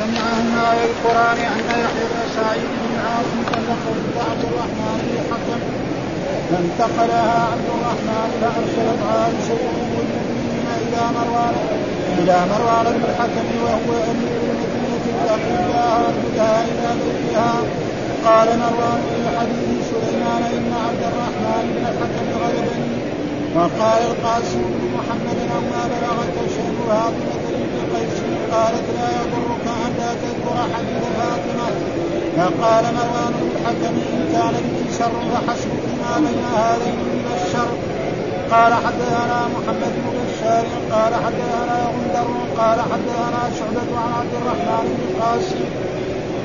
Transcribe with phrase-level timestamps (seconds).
[0.00, 3.84] سمعهن آية القرآن أن يحيى بن سعيد بن عاصم طلقه
[4.30, 5.60] عبد الرحمن بن الحكم
[6.50, 11.54] فانتقلها عبد الرحمن فأرسلت عائشة أم المؤمنين إلى مروان
[12.18, 17.54] إلى مروان بن الحكم وهو أمير المدينة لكن الله ردها إلى بيتها.
[18.24, 22.96] قال مروان في حديث سليمان إن عبد الرحمن بن الحكم غلبني
[23.56, 28.19] وقال القاسم بن محمد أما بلغك شأن فاطمة بنت قيس
[28.52, 31.70] قالت لا يضرك أن لا تذكر حديث فاطمة.
[32.36, 37.70] فقال مروان بن الحكم إن كان به شر فحسبك ما بين هذين من الشر.
[38.50, 42.28] قال حدثنا محمد بن بشار قال حدثنا غندر
[42.58, 45.60] قال حدثنا شعبة عن عبد الرحمن بن القاسم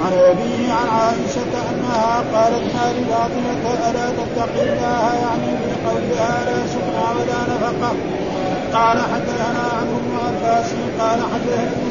[0.04, 6.68] عن أبيه عن عائشة أنها قالت ما لفاطمة ألا تتقي الله؟ يعني في قولها لا
[6.74, 7.92] سكنى ولا نفقة.
[8.74, 10.70] قال حدثنا عمرو بن عباس
[11.00, 11.85] قال حدثنا ابن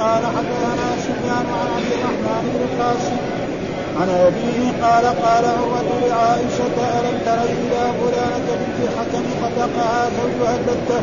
[0.00, 3.16] قال حدثنا سفيان عن عبد الرحمن بن القاسم
[4.00, 10.98] عن أبيه قال قال عروة لعائشة ألم تر إلى فلانة بنت الحكم خلقها زوجها البتة؟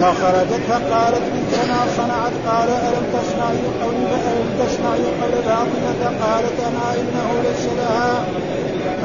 [0.00, 3.94] فخرجت فقالت بنت ما صنعت قال ألم تسمعي قول
[4.30, 8.24] ألم تسمعي قول فاطمة؟ قالت أما إنه ليس لها.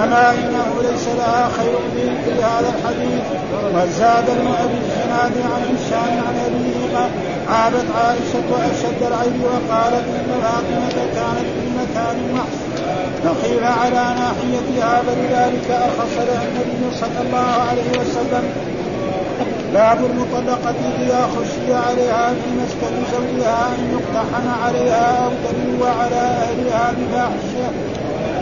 [0.03, 1.77] أما إنه ليس لها خير
[2.25, 3.23] في هذا الحديث.
[3.75, 7.09] وزاد ابن أبي الزناد عن هشام عن أبيه
[7.49, 12.69] عابت عائشة أشد العيب وقالت إن فاطمة كانت في مكان محصن
[13.23, 18.43] فقيل على ناحيتها فلذلك أرخص لها النبي صلى الله عليه وسلم
[19.73, 26.93] باب المطلقة إذا خشي عليها في مسكن زوجها أن يقتحم عليها أو تلو على أهلها
[26.97, 27.69] بفاحشة.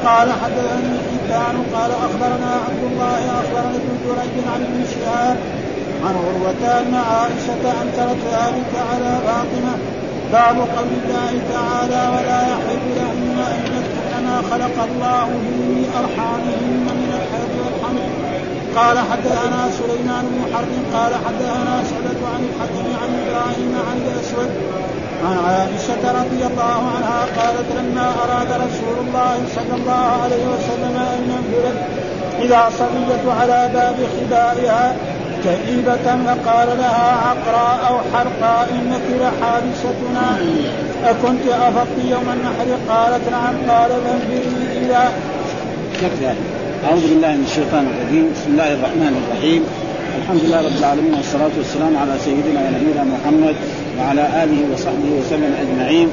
[0.07, 5.37] قال حدثني حبان قال أخبرنا عبد الله أخبرنا ابن جريج عن ابن شهاب
[6.05, 9.75] عن عروة أن عائشة أنكرت ذلك على فاطمة.
[10.31, 17.11] باب قول الله تعالى ولا يحل لهن أن يكتبن ما خلق الله في أرحامهن من
[17.19, 18.09] الحيض والحمل
[18.75, 24.51] قال حدثنا سليمان بن حرب قال حدثنا شعبة عن الحكم عن إبراهيم عن الأسود
[25.25, 31.21] عن عائشة رضي الله عنها قالت لما أراد رسول الله صلى الله عليه وسلم أن
[31.33, 31.77] ينفرد
[32.43, 34.95] إذا صبيت على باب خبائها
[35.43, 40.37] كئيبة فقال لها عقراء أو حرقاء إنك لحابستنا
[41.05, 43.55] أكنت أفضت يوم النحر؟ قالت نعم.
[43.69, 45.09] قال فانفري إلى
[46.85, 48.31] أعوذ بالله من الشيطان الرجيم.
[48.35, 49.86] بسم الله الرحمن الرحيم.
[50.17, 53.55] الحمد لله رب العالمين والصلاة والسلام على سيدنا ونبينا محمد
[53.99, 56.09] وعلى آله وصحبه وسلم أجمعين.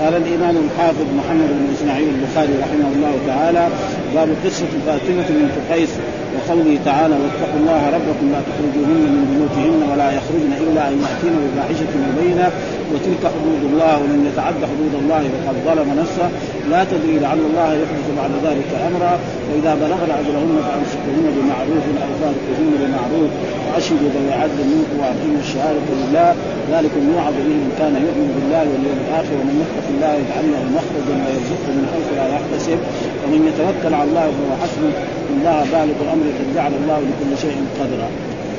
[0.00, 3.68] قال الإمام الحافظ محمد بن إسماعيل البخاري رحمه الله تعالى
[4.14, 5.92] باب قصة فاطمة بنت قيس
[6.34, 11.92] وقوله تعالى واتقوا الله ربكم لا تخرجوهن من بيوتهن ولا يخرجن إلا أن ياتين بفاحشة
[12.06, 12.48] مبينة
[12.92, 16.28] وتلك حدود الله ومن يتعد حدود الله فقد ظلم نفسه.
[16.72, 19.12] لا تدري لعل الله يحدث بعد ذلك أمرا.
[19.48, 23.30] وإذا بلغن أجلهن فامسكوهن بمعروف أو فارقوهن بمعروف.
[23.66, 26.28] وأشهدوا ذوي عدل منكم وأقيموا الشهادة لله.
[26.74, 27.56] ذلكم يوعظ به.
[27.64, 32.08] من كان يؤمن بالله واليوم الآخر ومن يتق الله يجعل له مخرجا ويرزقه من حيث
[32.18, 32.78] لا يحتسب.
[33.22, 34.92] ومن يتوكل على الله فهو حسبه.
[35.34, 38.08] الله بالغ الأمر قد جعل الله لكل شيء قدرا.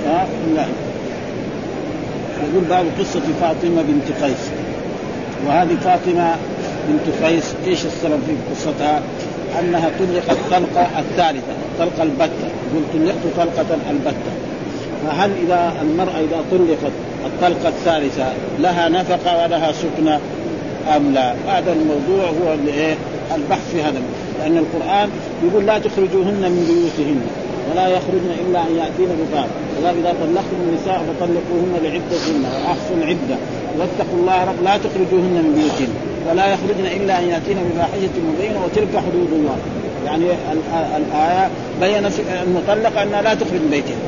[0.07, 0.19] ها؟
[2.51, 4.51] يقول باب قصة فاطمة بنت قيس
[5.47, 6.35] وهذه فاطمة
[6.89, 9.01] بنت قيس إيش السبب في قصتها؟
[9.59, 14.31] أنها طلقت طلقة الثالثة الطلقة البتة يقول طلقت طلقة البتة
[15.07, 16.91] فهل إذا المرأة إذا طلقت
[17.25, 20.19] الطلقة الثالثة لها نفقة ولها سكنة
[20.95, 22.95] أم لا؟ هذا الموضوع هو إيه؟
[23.35, 24.01] البحث في هذا
[24.39, 25.09] لأن القرآن
[25.44, 27.21] يقول لا تخرجوهن من بيوتهن
[27.72, 29.50] ولا يخرجن إلا أن يأتين بفاحشه
[29.81, 33.38] وقال إذا طلقتم النساء فطلقوهن لعدتهن واحصوا العده
[33.78, 35.94] واتقوا الله رب لا تخرجوهن من بيوتهن
[36.30, 39.57] ولا يخرجن إلا أن يأتين بفاحشة مبينة وتلك حدود الله.
[40.06, 40.25] يعني
[40.97, 41.50] الآية
[41.81, 42.12] بين
[42.44, 44.00] المطلقه انها لا تخرج من بيتها.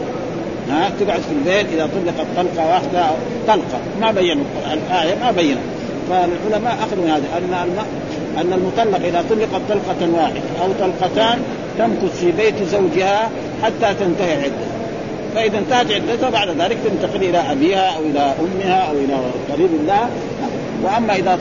[0.70, 3.06] ها؟ تقعد في البيت إذا طلقت طلقة واحدة
[3.48, 3.80] طلقة.
[4.02, 5.62] ما بينوا الآية ما بينوا.
[6.10, 7.86] فالعلماء أخذوا هذا أن
[8.38, 11.40] أن المطلق إذا طلقت طلقة واحدة أو طلقتان
[11.82, 13.30] تمكث في بيت زوجها
[13.64, 14.82] حتى تنتهي عدتها
[15.36, 19.18] فإذا انتهت عدتها بعد ذلك تنتقل إلى أبيها أو إلى أمها أو إلى
[19.52, 20.10] قريب لها.
[20.84, 21.40] وأما اذا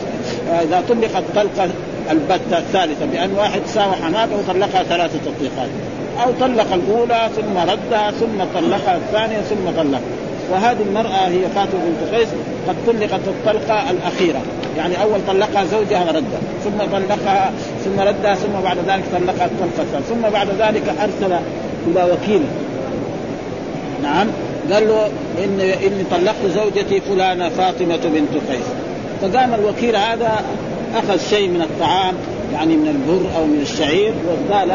[0.62, 1.70] إذا طلقت طلقه
[2.10, 5.68] البتة الثالثة بأن واحد ساوى حماته وطلقها ثلاثة تطليقات.
[6.22, 10.00] أو طلق الأولى ثم ردها ثم طلقها الثانية ثم طلقها.
[10.52, 12.28] وهذه المرأة هي فاطمة بنت قيس
[12.68, 14.40] قد طلقت الطلقة الأخيرة.
[14.76, 16.40] يعني أول طلقها زوجها وردها.
[16.64, 17.52] ثم طلقها
[17.84, 21.32] ثم ردها ثم بعد ذلك طلقها الثالثة ثم بعد ذلك أرسل
[21.86, 22.42] إلى وكيل
[24.02, 24.26] نعم.
[24.72, 25.06] قال له
[25.44, 28.66] إن إني طلقت زوجتي فلانة فاطمة بنت قيس.
[29.22, 30.44] فقام الوكيل هذا
[30.94, 32.14] أخذ شيء من الطعام
[32.52, 34.66] يعني من البر أو من الشعير وادى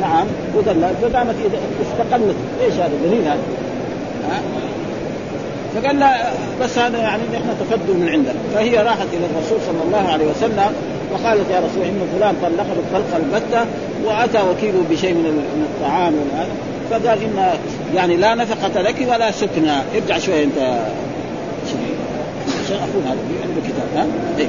[0.00, 0.26] نعم.
[0.54, 1.34] ودلها فقامت
[1.82, 2.36] استقلت.
[2.64, 3.38] إيش هذا؟ دليل هذا.
[5.74, 6.16] فقال لا
[6.60, 10.72] بس هذا يعني إحنا تفضل من عندك فهي راحت إلى الرسول صلى الله عليه وسلم.
[11.12, 13.66] وقالت يا رسول إن فلان طلقه الطلقه البتة
[14.04, 16.14] وأتى وكيله بشيء من الطعام
[16.90, 17.58] فقال إن
[17.94, 20.58] يعني لا نفقة لك ولا سكنى ارجع شوية أنت.
[22.64, 24.06] عشان اخونا هذا عنده كتاب ها؟
[24.38, 24.48] إيه؟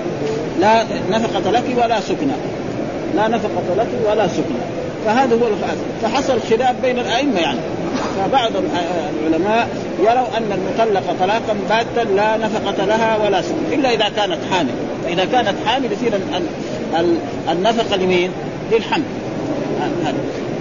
[0.59, 2.33] لا نفقة لك ولا سكنى
[3.15, 7.59] لا نفقة لك ولا سكنى فهذا هو الفاسد فحصل خلاف بين الأئمة يعني.
[8.17, 8.51] فبعض
[9.25, 9.67] العلماء
[9.99, 14.73] يروا أن المطلقه طلاقا باتا لا نفقة لها ولا سكن إلا إذا كانت حامل.
[15.07, 16.19] فاذا كانت حامل يصير
[17.51, 18.31] النفقة لمين؟
[18.71, 19.03] للحمل.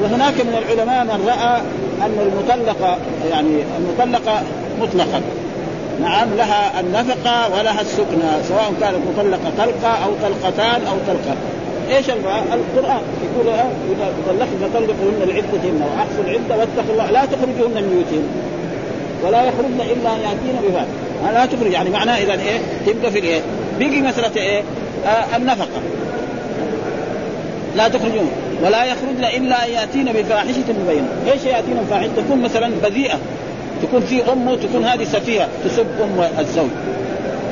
[0.03, 1.61] وهناك من العلماء من رأى
[2.07, 2.99] أن المطلقة
[3.31, 4.43] يعني المطلقة
[4.81, 5.21] مطلقا
[6.03, 11.37] نعم لها النفقة ولها السكنى سواء كانت مطلقة طلقة أو طلقتان أو طلقة.
[11.97, 13.49] إيش القرآن؟ يقول
[13.91, 17.11] اذا طلقن فطلقوهن لعدتهن وأحصوا العدة واتقوا الله.
[17.11, 18.29] لا تخرجوهن من بيوتهن.
[19.25, 23.41] ولا يخرجن إلا أن يأتين بفاحشه لا تخرج يعني معناه إذا إيه؟ تبقى في الإيه؟
[23.78, 24.62] بيجي مسألة إيه؟
[25.06, 25.81] آه النفقة.
[27.76, 28.31] لا تخرجون.
[28.64, 33.19] ولا يخرجن إلا أن يأتين بفاحشة مبينه، إيش ياتين بفاحشه؟ تكون مثلا بذيئة.
[33.82, 35.49] تكون في أمه تكون هذه سفيهة.
[35.64, 36.70] تسب أم الزوج.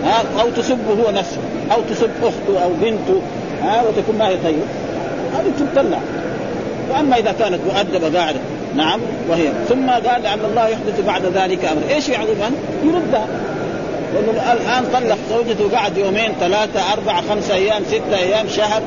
[0.04, 1.38] ها؟ أو تسبه هو نفسه.
[1.72, 3.20] أو تسب أخته أو بنته.
[3.62, 4.66] ها؟ وتكون ما هي طيبة.
[5.34, 5.98] هذه تطلع
[6.90, 8.40] وأما إذا كانت مؤدبة قاعدة.
[8.76, 9.48] نعم وهي.
[9.68, 11.94] ثم قال لعل الله يحدث بعد ذلك أمر.
[11.94, 13.26] إيش من يردها.
[14.14, 18.82] لأنه الان طلق زوجته قعد يومين ثلاثة أربعة خمسة أيام ستة أيام شهر.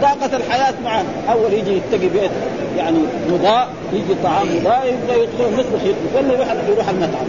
[0.00, 1.04] ضاقت الحياة معه.
[1.32, 2.30] أول يجي يتقي بيت
[2.78, 2.98] يعني
[3.30, 6.16] مضاء يجي طعام مضاء يبدأ يدخل يطبخ يطبخ.
[6.16, 7.26] ولا يروح يروح المطعم.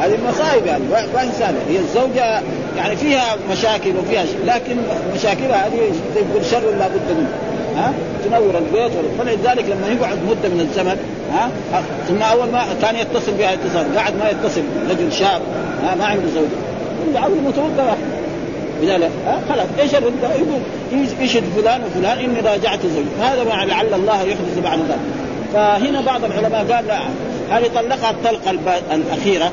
[0.00, 0.84] هذه المصائب يعني
[1.14, 2.42] ما هي سهله هي الزوجة
[2.76, 4.76] يعني فيها مشاكل وفيها شيء لكن
[5.14, 7.28] مشاكلها هذه تقول شر لا بد منه.
[7.76, 7.92] ها؟
[8.24, 10.96] تنور البيت فلذلك لما يقعد مدة من الزمن
[11.32, 11.50] ها؟
[12.08, 15.40] ثم أول ما كان يتصل بها اتصال قعد ما يتصل رجل شاب.
[15.84, 17.14] ها ما عنده زوجة.
[17.14, 17.98] يعود متوقع واحد.
[19.48, 23.08] خلاص إيش الرده؟ يقول يشهد فلان وفلان إني راجعت زوجي.
[23.22, 24.98] هذا ما لعل الله يحدث بعد ذلك.
[25.54, 26.98] فهنا بعض العلماء قال لا
[27.50, 28.50] هذه طلقها الطلقة
[28.94, 29.52] الأخيرة.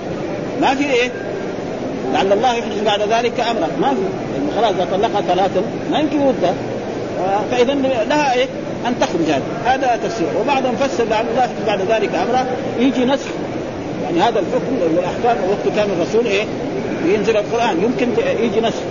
[0.62, 1.12] ما في إيه؟
[2.13, 3.68] لعل الله يحدث بعد ذلك أمرا.
[3.81, 4.01] ما في.
[4.33, 6.53] يعني خلاص إذا طلقها ثلاثا ما يمكن يردها
[7.51, 7.74] فإذا
[8.09, 8.45] لها إيه؟
[8.88, 10.27] أن تخرج هذا هذا تفسير.
[10.41, 12.45] وبعضهم فسر لعل الله يحدث بعد ذلك أمرا.
[12.79, 13.27] يجي نسخ
[14.07, 16.45] يعني هذا الحكم والأحكام وقت كان الرسول إيه؟
[17.06, 17.83] ينزل القرآن.
[17.83, 18.07] يمكن
[18.39, 18.81] يجي نسخ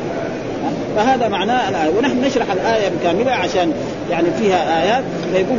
[0.96, 1.90] فهذا معناه الآية.
[1.98, 3.72] ونحن نشرح الآية كاملة عشان
[4.10, 5.04] يعني فيها آيات.
[5.32, 5.58] فيقول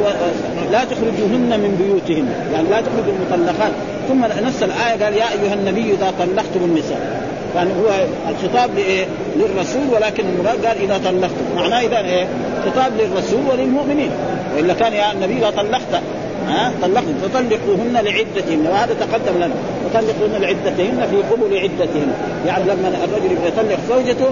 [0.71, 2.27] لا تخرجوهن من بيوتهن.
[2.53, 3.71] يعني لا تخرجوا المطلقات.
[4.07, 7.21] ثم نفس الآية قال يا أيها النبي إذا طلقتم النساء.
[7.55, 9.05] يعني هو الخطاب لإيه؟
[9.35, 11.55] للرسول ولكن المراد قال إذا طلقتم.
[11.55, 12.27] معناه إذا إيه؟
[12.65, 14.11] خطاب للرسول وللمؤمنين.
[14.55, 16.01] وإلا كان يا النبي إذا طلقت
[16.47, 18.67] ها؟ طلقت فطلقوهن لعدتهن.
[18.67, 19.55] وهذا تقدم لنا.
[19.85, 22.13] فطلقوهن لعدتهن في قبل عدتهن.
[22.47, 24.31] يعني لما الرجل يطلق زوجته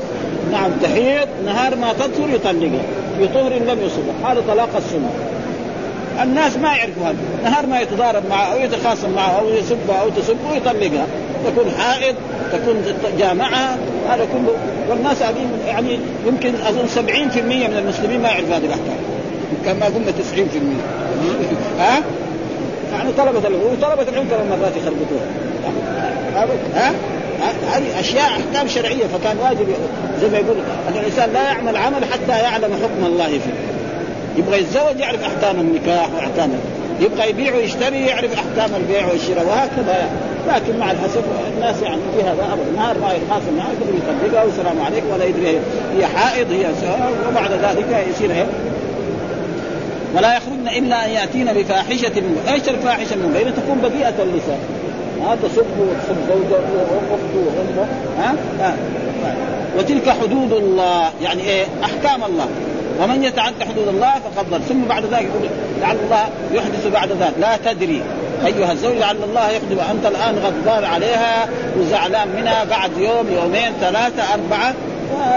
[0.51, 2.81] نعم تحيض نهار ما تطهر يطلقها
[3.21, 5.09] بطهر لم يصبح هذا طلاق السنة.
[6.23, 7.15] الناس ما يعرفوا هذا.
[7.43, 11.05] نهار ما يتضارب معه أو يتخاصم معه أو يسبها أو تسبه يطلقها.
[11.45, 12.15] تكون حائض
[12.51, 12.75] تكون
[13.19, 13.77] جامعها
[14.09, 14.55] هذا كله.
[14.89, 15.21] والناس
[15.67, 19.14] يعني يمكن أظن 70% من المسلمين ما يعرفوا هذه الأحكام.
[19.65, 22.01] كما قلنا 90% ها؟
[22.93, 25.25] يعني طلبة العلم وطلبة العلم كمان مرات يخربطوها.
[26.75, 26.91] ها؟
[27.71, 29.67] هذه أشياء أحكام شرعية فكان واجب
[30.21, 33.75] زي ما يقول أن الإنسان لا يعمل عمل حتى يعلم حكم الله فيه.
[34.37, 36.49] يبغى يتزوج يعرف أحكام النكاح وأحكام
[36.99, 40.09] يبغى يبيع ويشتري يعرف أحكام البيع والشراء وهكذا.
[40.47, 41.23] لكن مع الأسف
[41.55, 45.59] الناس يعني في هذا ابدا نهار ما يتخاصم معها يقدر يطلقها والسلام عليكم ولا يدري
[45.97, 46.65] هي حائض هي
[47.29, 48.45] وبعد ذلك يصير
[50.15, 52.11] ولا يخرجن إلا أن يأتين بفاحشة
[52.47, 54.59] إيش الفاحشة المبينه تكون بذيئه اللسان
[55.21, 56.73] ها تسب وتسب زوجته
[57.11, 57.87] واخته وامه
[58.19, 58.75] ها؟ ها
[59.77, 61.09] وتلك حدود الله.
[61.21, 62.47] يعني إيه؟ أحكام الله.
[63.01, 64.61] ومن يتعدى حدود الله فقد ضل.
[64.61, 65.49] ثم بعد ذلك يقول
[65.81, 67.33] لعل الله يحدث بعد ذلك.
[67.39, 68.01] لا تدري.
[68.45, 71.47] أيها الزوج لعل الله يقدم أنت الآن غضبان عليها
[71.79, 74.73] وزعلان منها بعد يوم يومين ثلاثة أربعة.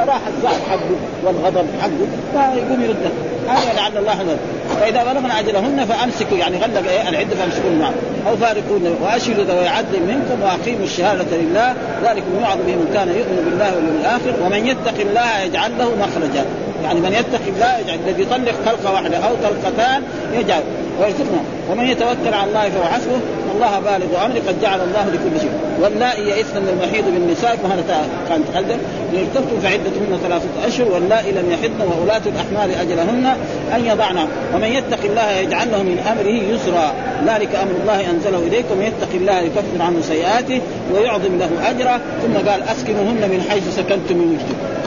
[0.08, 3.10] راح الزعل حقه والغضب حقه فيقوم يردها
[3.48, 4.38] هذا لعل الله حدث
[4.80, 7.92] فإذا بلغن أجلهن فأمسكوا يعني غلق إيه؟ العدة فأمسكوا معه
[8.28, 11.74] أو فارقون وأشهدوا ذوي عدل منكم وأقيموا الشهادة لله.
[12.04, 14.34] ذلك يوعظ به من كان يؤمن بالله واليوم الآخر.
[14.44, 16.44] ومن يتق الله يجعل له مخرجا.
[16.84, 20.02] يعني من يتق الله يجعل الذي يطلق طلقه واحدة أو طلقتان
[20.34, 20.62] يجعل.
[21.00, 21.42] ويرزقنا.
[21.70, 23.20] ومن يتوكل على الله فهو حسبه.
[23.58, 25.50] والله بالغ امره قد جعل الله لكل شيء.
[25.82, 27.82] واللائي يئسن من المحيض من نسائكم وهذا
[28.28, 28.78] كان تقدم
[29.12, 33.26] ان ارتبتم فعدتهن ثلاثة أشهر واللائي لم يحضن وأولات الأحمال أجلهن
[33.74, 34.18] أن يضعن.
[34.54, 36.94] ومن يتق الله يجعل له من أمره يسرا.
[37.26, 40.60] ذلك أمر الله أنزله إليكم ومن يتق الله يكفر عنه سيئاته
[40.94, 42.00] ويعظم له أجره.
[42.22, 44.77] ثم قال أسكنوهن من حيث سكنتم من وجدكم.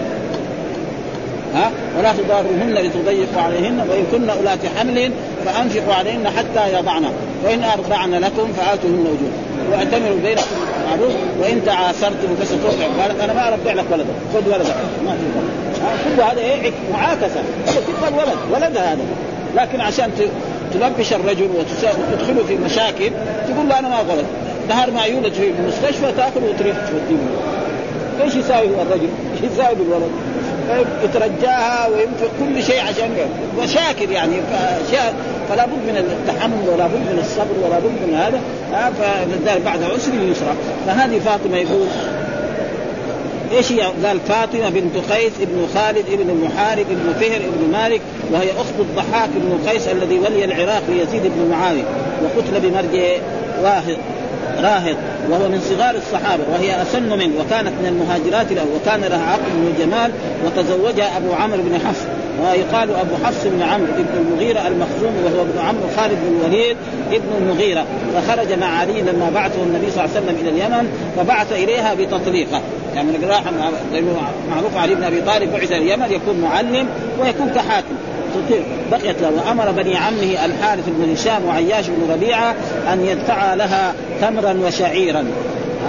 [1.56, 5.12] ها؟ ولا تضاروهن لتضيقوا عليهن وإن كن أولات حمل
[5.46, 7.06] فأنفقوا عليهن حتى يضعن.
[7.46, 9.32] وإن أرضعن لكم فآتوهن اجور
[9.72, 10.56] واعتمروا بينكم
[10.90, 14.76] معروف وإن تعاسرتم فسترضع قالت أنا ما ارضع لك ولدا خذ ولدك.
[15.06, 15.16] ما
[15.98, 17.42] في كل هذا إيه؟ معاكسة.
[17.66, 19.02] تبغى الولد ولد هذا.
[19.56, 20.12] لكن عشان
[20.74, 23.12] تلبش الرجل وتدخله في مشاكل
[23.48, 24.26] تقول له أنا ما ولد
[24.70, 27.24] نهار ما يولد في المستشفى تاخذ وتريد توديه.
[28.24, 30.12] إيش يساوي الرجل؟ إيش يساوي بالولد؟
[31.04, 33.10] يترجاها وينفق كل شيء عشان
[33.60, 34.34] مشاكل يعني.
[34.88, 35.14] اشياء
[35.50, 38.42] فلا بد من التحمل ولا بد من الصبر ولا بد من هذا.
[38.72, 40.56] فلذلك بعد عسر يسرى
[40.88, 41.88] فهذه فاطمة يقول
[43.52, 48.02] إيش هي؟ قال فاطمة بنت قيس ابن خالد ابن المحارب ابن فهر ابن مالك
[48.32, 51.84] وهي أخت الضحاك بن قيس الذي ولي العراق ليزيد بن معاويه
[52.24, 53.00] وقتل بمرج
[53.64, 53.98] واحد
[54.62, 54.96] راهط
[55.30, 60.12] وهو من صغار الصحابة وهي أسن منه وكانت من المهاجرات له وكان لها عقل وجمال
[60.46, 62.06] وتزوجها أبو عمرو بن حفص
[62.44, 66.78] ويقال أبو حفص بن عمرو بن المغيرة المخزوم وهو ابن عمرو خالد بن الوليد
[67.12, 71.52] ابن المغيرة فخرج مع علي لما بعثه النبي صلى الله عليه وسلم إلى اليمن فبعث
[71.54, 72.62] إليها بتطليقه.
[72.96, 73.44] يعني راح
[74.50, 76.88] معروف علي بن أبي طالب بعث اليمن يكون معلم
[77.20, 77.96] ويكون كحاكم.
[78.92, 79.32] بقيت له.
[79.46, 82.56] وأمر بني عمه الحارث بن هشام وعياش بن ربيعة
[82.94, 85.26] أن يدفع لها تمرا وشعيرا.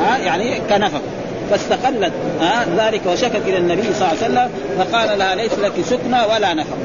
[0.01, 1.03] ها يعني كنفق.
[1.51, 2.13] فاستقلت.
[2.41, 6.55] ها ذلك وشكت إلى النبي صلى الله عليه وسلم فقال لها ليس لك سكنى ولا
[6.55, 6.77] نفق.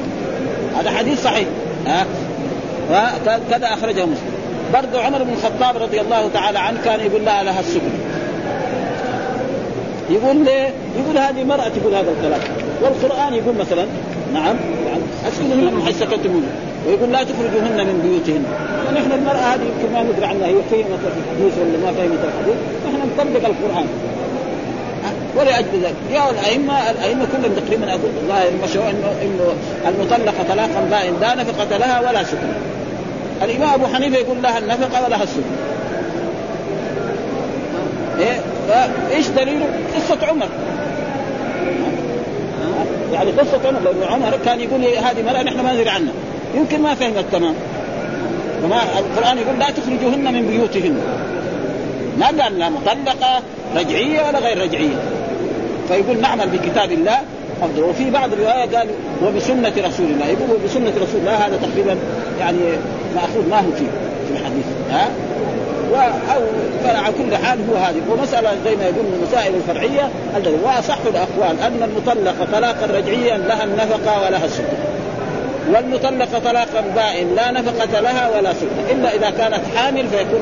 [0.78, 1.48] هذا حديث صحيح.
[1.86, 2.06] ها
[2.90, 4.32] وكذا أخرجه مسلم.
[4.74, 7.90] برضو عمر بن الخطاب رضي الله تعالى عنه كان يقول لها لها السكن.
[10.10, 12.40] يقول ليه؟ يقول هذه مرأة تقول هذا الكلام.
[12.82, 13.86] والقرآن يقول مثلا
[14.34, 14.56] نعم
[15.28, 16.50] اسكنوهن من حيث سكنتم منه
[16.86, 18.44] ويقول لا تخرجوهن من بيوتهن.
[18.88, 22.96] ونحن المرأة هذه يمكن ما ندري عنها هي فهمت الحديث ولا ما فهمت الحديث نحن
[23.08, 23.86] نطبق القرآن.
[25.36, 29.52] ولأجل ذلك يا الأئمة الأئمة كلهم تقريبا أقول الله المشروع إنه إنه
[29.88, 32.48] المطلقة طلاقا بائن لا نفقة لها ولا سكن
[33.42, 35.42] الإمام أبو حنيفة يقول لها النفقة ولها السكن
[38.18, 38.40] إيه؟
[39.16, 40.48] إيش دليله؟ قصة عمر.
[43.12, 46.12] يعني قصة عمر لأن عمر كان يقول هذه مرأة نحن ما ندري عنها.
[46.54, 47.54] يمكن ما فهمت تمام.
[48.64, 51.00] وما القرآن يقول لا تخرجوهن من بيوتهن.
[52.18, 53.42] ما قال لا مطلقة
[53.76, 54.96] رجعية ولا غير رجعية.
[55.88, 57.18] فيقول نعمل بكتاب الله.
[57.62, 58.88] أفضل وفي بعض الروايات قال
[59.24, 60.26] وبسنة رسول الله.
[60.26, 61.96] يقول وبسنة رسول الله هذا تقريبا
[62.40, 62.58] يعني
[63.14, 63.90] مأخوذ ما هو فيه
[64.28, 64.64] في الحديث.
[64.90, 65.08] ها؟
[65.96, 66.40] أو
[66.84, 68.00] فعلى كل حال هو هذه.
[68.10, 73.64] ومسألة زي ما يقول من المسائل الفرعية الذي وأصح الأقوال أن المطلقة طلاقا رجعيا لها
[73.64, 74.78] النفقة ولها السكن
[75.74, 80.40] والمطلقة طلاقا بائن لا نفقة لها ولا سكن إلا إذا كانت حامل فيكون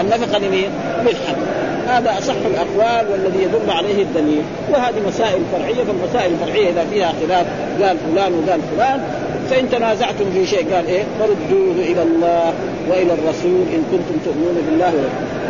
[0.00, 0.70] النفقة لمين؟
[1.02, 1.46] للحمل
[1.88, 4.42] هذا أصح الأقوال والذي يدل عليه الدليل.
[4.72, 7.46] وهذه مسائل فرعية فالمسائل الفرعية إذا فيها خلاف
[7.82, 9.00] قال فلان وقال فلان
[9.50, 12.52] فإن تنازعتم في شيء قال إيه؟ فردوه إلى الله.
[12.90, 14.92] وإلى الرسول إن كنتم تؤمنون بالله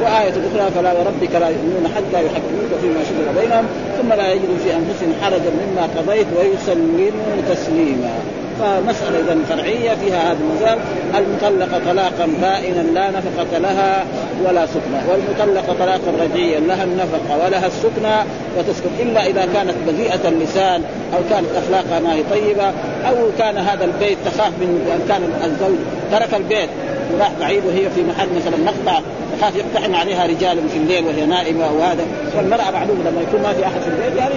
[0.02, 3.64] وآية أخرى فلا وربك لا يؤمنون حتى يحكموك فيما شجر بينهم
[3.99, 8.14] ثم لا يجدوا في أنفسهم حرجا مما قضيت ويسلموا تسليما.
[8.61, 10.78] فمسألة إذا فرعية فيها هذا المثال
[11.14, 14.05] المطلقة طلاقا بائنا لا نفقة لها
[14.45, 18.16] ولا سكنى والمطلقة طلاقا رجعيا لها النفقة ولها السكنى
[18.59, 20.83] وتسكن إلا إذا كانت بذيئة اللسان
[21.14, 22.66] أو كانت أخلاقها ما هي طيبة
[23.09, 25.78] أو كان هذا البيت تخاف من أن كان الزوج
[26.12, 26.69] ترك البيت
[27.14, 29.00] وراح بعيد وهي في محل مثلا مقطع
[29.38, 32.04] تخاف يقتحم عليها رجال في الليل وهي نائمة وهذا
[32.36, 34.34] والمرأة معلومة لما يكون ما في أحد في البيت يعني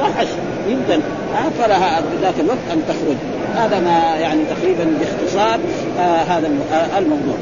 [0.00, 0.26] وحش
[0.68, 1.00] يمكن
[1.58, 3.16] فلها ذاك الوقت أن تخرج.
[3.56, 5.58] هذا ما يعني تقريبا باختصار
[5.98, 7.34] آه هذا آه الموضوع.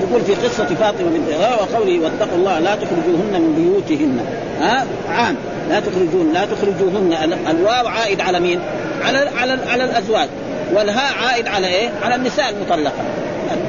[0.00, 1.28] يقول في قصة فاطمة بنت
[1.60, 4.20] وقوله واتقوا الله لا تخرجوهن من بيوتهن.
[4.60, 5.36] ها؟ عام.
[5.68, 7.32] لا تخرجون لا تخرجوهن.
[7.50, 8.60] الواو عائد على مين؟
[9.02, 10.28] على على على الأزواج.
[10.74, 13.02] والهاء عائد على إيه؟ على النساء المطلقة.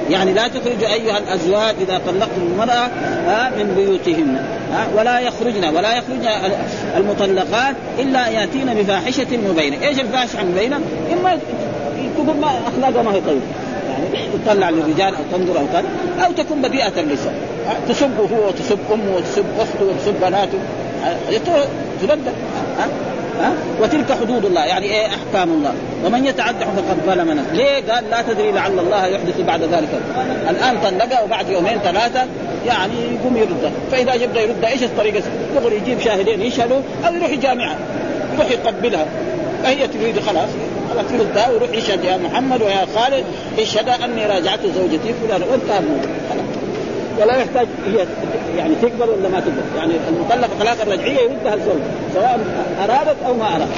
[0.10, 2.88] يعني لا تخرجوا أيها الأزواج إذا طلقتم المرأة
[3.58, 4.46] من بيوتهن
[4.96, 6.27] ولا يخرجن ولا يخرجن
[6.98, 10.79] المطلقات إلا يأتين بفاحشة مبينة، إيش الفاحشة المبينة؟
[11.13, 11.39] إما
[12.15, 13.41] تقول ما أخلاقها ما هي طيبة.
[14.13, 15.86] يعني تطلع للرجال أو تنظر أو كذا
[16.25, 17.34] أو تكون بديئه اللسان
[17.89, 20.60] تسبه هو وتسب أمه وتسب أخته وتسب بناته.
[22.01, 22.34] تردد
[23.39, 24.65] ها؟ وتلك حدود الله.
[24.65, 25.74] يعني إيه؟ أحكام الله.
[26.05, 29.89] ومن يتعدى فقد ظلم نفسه ليه؟ قال لا تدري لعل الله يحدث بعد ذلك.
[30.50, 32.25] الآن طلقها وبعد يومين ثلاثة.
[32.67, 35.24] يعني يقوم يردها فإذا يبدا يردها إيش الطريقة؟
[35.55, 37.75] يقول يجيب شاهدين يشهدوا أو يروح جامعة.
[38.36, 39.05] يروح يقبلها.
[39.63, 40.50] فهي تريد خلاص.
[40.93, 43.24] خلاص يردها ويروح يشهد يا محمد ويا خالد.
[43.60, 45.41] اشهد أني راجعت زوجتي فلان.
[45.51, 45.81] وانتهى
[47.20, 48.06] ولا يحتاج هي
[48.58, 51.82] يعني تقبل ولا ما تقبل يعني المطلقة طلاقا رجعية يردها الزوج
[52.14, 52.40] سواء
[52.84, 53.72] أرادت أو ما أرادت.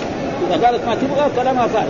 [0.50, 1.88] إذا قالت ما تبغى كلامها فارغ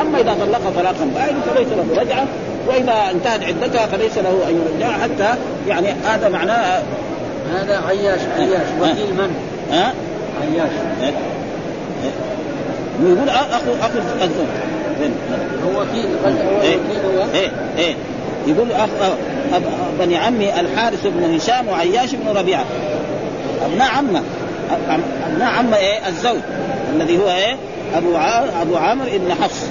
[0.00, 2.26] أما إذا طلقها طلاقا بائن فليس له رجعة
[2.68, 6.82] وإذا انتهت عدتها فليس له أن يرجعها حتى يعني هذا معناه
[7.54, 9.36] هذا عياش عياش وكيل من؟
[9.72, 9.92] ها؟
[10.42, 10.70] عياش.
[13.02, 14.46] يقول أخو أخو الزوج.
[15.64, 16.76] هو وكيل هو إيه.
[16.76, 17.34] وكيل هو.
[17.34, 17.94] إيه إيه.
[18.46, 18.68] يقول.
[19.98, 22.64] بني عمي الحارث بن هشام وعياش بن ربيعة.
[23.66, 24.22] أبناء عمة.
[25.26, 26.40] أبناء عمة إيه؟ الزوج.
[26.94, 27.56] الذي هو إيه؟
[27.94, 28.16] أبو.
[28.62, 29.66] أبو عامر بن حفص.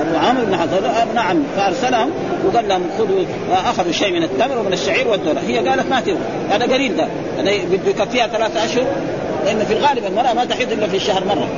[0.00, 0.72] أبو عامر بن حفص.
[1.02, 1.42] أبناء عم.
[1.56, 2.10] فأرسلهم
[2.46, 5.40] وقال لهم خذوا اخذوا شيء من التمر ومن الشعير والذرة.
[5.46, 6.18] هي قالت ما تبغى.
[6.50, 7.06] هذا قليل ده.
[7.38, 8.84] هذا بده يكفيها ثلاثة أشهر.
[9.44, 11.48] لأن في الغالب المرأة ما تحيض إلا في الشهر مرة.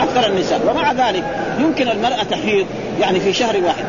[0.00, 0.60] أكثر النساء.
[0.70, 1.24] ومع ذلك
[1.60, 2.66] يمكن المرأة تحيض
[3.00, 3.84] يعني في شهر واحد.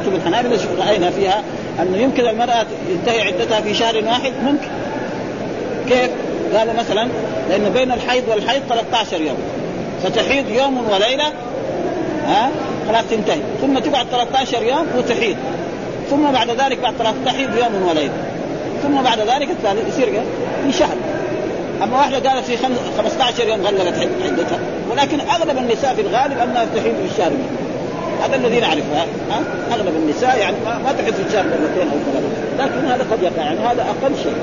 [0.00, 1.42] كتب الحنابلة رأينا فيها
[1.82, 4.68] انه يمكن المرأة تنتهي عدتها في شهر واحد ممكن.
[5.88, 6.10] كيف؟
[6.56, 7.08] قالوا مثلا
[7.48, 9.36] لأنه بين الحيض والحيض 13 يوم.
[10.04, 11.32] فتحيض يوم وليلة
[12.26, 12.50] ها؟
[12.88, 13.40] خلاص تنتهي.
[13.60, 15.36] ثم تقعد 13 يوم وتحيض.
[16.10, 16.94] ثم بعد ذلك بعد
[17.26, 18.12] تحيض يوم وليلة.
[18.82, 20.22] ثم بعد ذلك الثالث يصير
[20.64, 20.96] في شهر.
[21.82, 22.56] أما واحدة قالت في
[22.98, 24.58] 15 يوم غلقت عدتها.
[24.90, 27.32] ولكن أغلب النساء في الغالب أنها تحيض في الشهر.
[28.24, 28.96] هذا الذي نعرفه.
[29.30, 29.40] ها؟
[29.72, 32.28] أغلب النساء يعني ما, في الشهر مرتين أو ثلاثة.
[32.58, 33.42] لكن هذا قد يقع.
[33.42, 34.36] يعني هذا أقل شيء.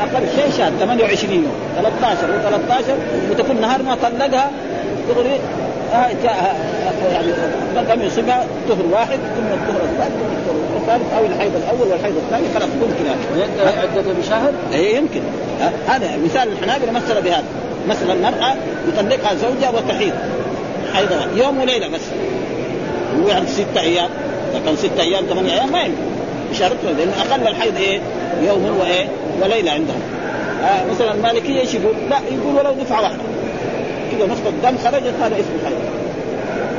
[0.00, 1.52] أقل شيء شهر 28 يوم.
[1.76, 4.50] 13 و13 وتكون نهار ما طلقها.
[5.08, 5.40] تغري.
[5.94, 6.06] آه
[7.12, 7.26] يعني
[7.94, 9.18] لم يصيبها طهر واحد.
[9.36, 11.14] ثم الطهر الثالث ثم الطهر الثالث.
[11.18, 12.44] أو الحيض الأول والحيض الثاني.
[12.54, 13.04] خلاص ممكن
[13.60, 15.20] هذا عدته بشهر؟ إي يمكن.
[15.88, 17.44] هذا مثال الحنابله مثل بهذا.
[17.88, 18.54] مثلا المرأة
[18.88, 20.12] يطلقها زوجها وتحيض.
[20.94, 21.26] حيضها.
[21.36, 22.00] يوم وليلة بس.
[23.22, 24.08] هو يعني ستة أيام.
[24.50, 26.02] إذا كان ستة أيام ثمانية أيام ما يمكن.
[26.50, 28.00] بشرط لأن أقل الحيض إيه؟
[28.46, 29.06] يوم وايه؟
[29.42, 30.00] وليلة عندهم.
[30.62, 33.18] آه مثلا المالكيه إيش يقول؟ لا يقول ولو دفعة واحدة.
[34.12, 35.78] كذا نقطة دم خرجت هذا اسم الحيض.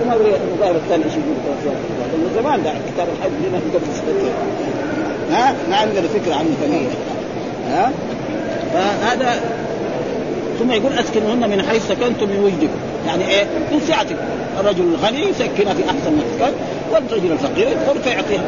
[0.03, 1.37] وما أدري المقابل الثاني إيش يقول
[2.13, 4.33] من زمان ده كتاب الحج هنا قبل سنتين
[5.31, 6.87] ها؟ ما عندنا فكرة عنه ثانية
[7.71, 7.91] ها؟
[8.73, 9.39] فهذا
[10.59, 12.79] ثم يقول أسكنوهن من حيث سكنتم من وجدكم.
[13.07, 14.15] يعني إيه؟ من سعتكم
[14.59, 16.53] الرجل الغني يسكنها في أحسن مسكن
[16.91, 18.43] والرجل الفقير يدخل فيعطيها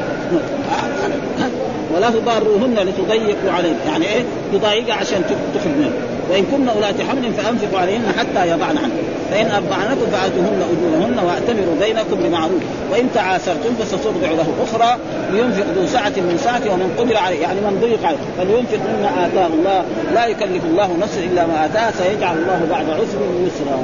[1.96, 5.24] ولا تضاروهن لتضيقوا عليهن يعني إيه؟ تضايقها عشان
[5.56, 5.92] تخرج منه
[6.32, 8.96] وإن كن أولات حمل فأنفقوا عليهن حتى يضعن عنه
[9.32, 12.62] فإن ارضعنكم فآتوهن أجورهن وأعتمروا بينكم بمعروف.
[12.92, 14.98] وإن تعاسرتم فسترضع له أخرى
[15.32, 17.40] لينفق ذو سعة من سعته ومن قدر عليه.
[17.40, 18.18] يعني من ضيق عليه.
[18.38, 19.86] فلينفق مما آتاه الله.
[20.16, 21.92] لا يكلف الله نفسا إلا ما آتاها.
[21.92, 23.80] سيجعل الله بعد عسر يسرا.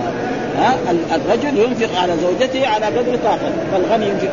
[0.58, 0.78] ها
[1.16, 4.32] الرجل ينفق على زوجته على قدر طاقته فالغني ينفق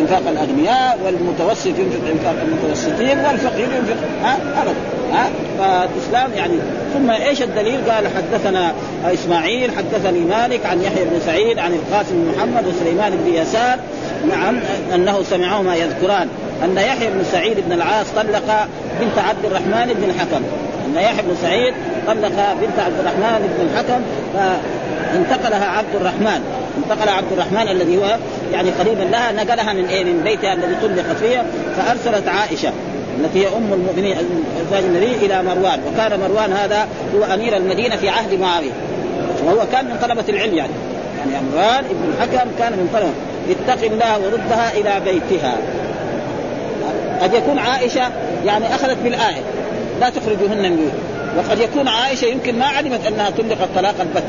[0.00, 4.74] إنفاق الأغنياء والمتوسط ينفق إنفاق المتوسطين والفقير ينفق ها أبدا
[5.12, 6.54] ها فالإسلام يعني
[6.94, 8.72] ثم إيش الدليل؟ قال حدثنا
[9.04, 13.78] إسماعيل حدثني مالك عن يحيى بن سعيد عن القاسم بن محمد وسليمان بن يسار
[14.28, 14.60] نعم
[14.94, 16.28] أنه سمعهما يذكران
[16.64, 18.68] أن يحيى بن سعيد بن العاص طلق
[19.00, 20.42] بنت عبد الرحمن بن الحكم
[20.86, 21.74] أن يحيى بن سعيد
[22.06, 24.00] طلق بنت عبد الرحمن بن الحكم
[25.12, 26.40] فانتقلها عبد الرحمن.
[26.78, 28.16] انتقل عبد الرحمن الذي هو
[28.52, 31.44] يعني قريبا لها نقلها من إيه؟ من بيتها الذي طلقت فيه
[31.76, 32.72] فأرسلت عائشة
[33.20, 34.16] التي هي أم المؤمنين
[34.66, 35.80] ازواج النبي إلى مروان.
[35.92, 38.72] وكان مروان هذا هو أمير المدينة في عهد معاوية.
[39.44, 40.72] وهو كان من طلبة العلم يعني.
[41.32, 43.12] يعني مروان ابن الحكم كان من طلبة.
[43.50, 45.56] اتق الله وردها إلى بيتها.
[47.22, 48.10] قد يكون عائشة
[48.46, 49.42] يعني أخذت بالآية.
[50.00, 50.92] لا تخرجوهن من بيوت
[51.38, 54.24] وقد يكون عائشة يمكن ما علمت أنها طلقت طلاق البت.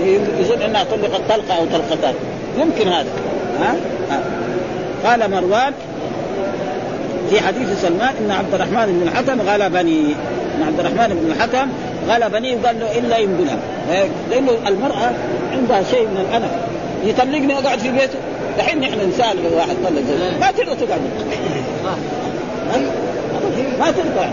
[0.00, 2.14] يعني يظن أنها طلقت طلقة أو طلقتان.
[2.58, 3.08] يمكن هذا.
[3.60, 3.76] ها؟
[4.10, 4.20] ها.
[5.04, 5.72] قال مروان
[7.30, 10.14] في حديث سلمان إن عبد الرحمن بن الحكم غلبني
[10.56, 11.68] إن عبد الرحمن بن الحكم
[12.08, 13.58] غلبني وقال له إلا ينقلها
[14.30, 15.12] لأنه المرأة
[15.52, 16.50] عندها شيء من الأنف.
[17.04, 18.18] يطلقني واقعد في بيته؟
[18.58, 20.02] دحين نحن نسال واحد طلق.
[20.40, 21.00] ما تقدر تقعد.
[23.80, 24.30] ما تقدر.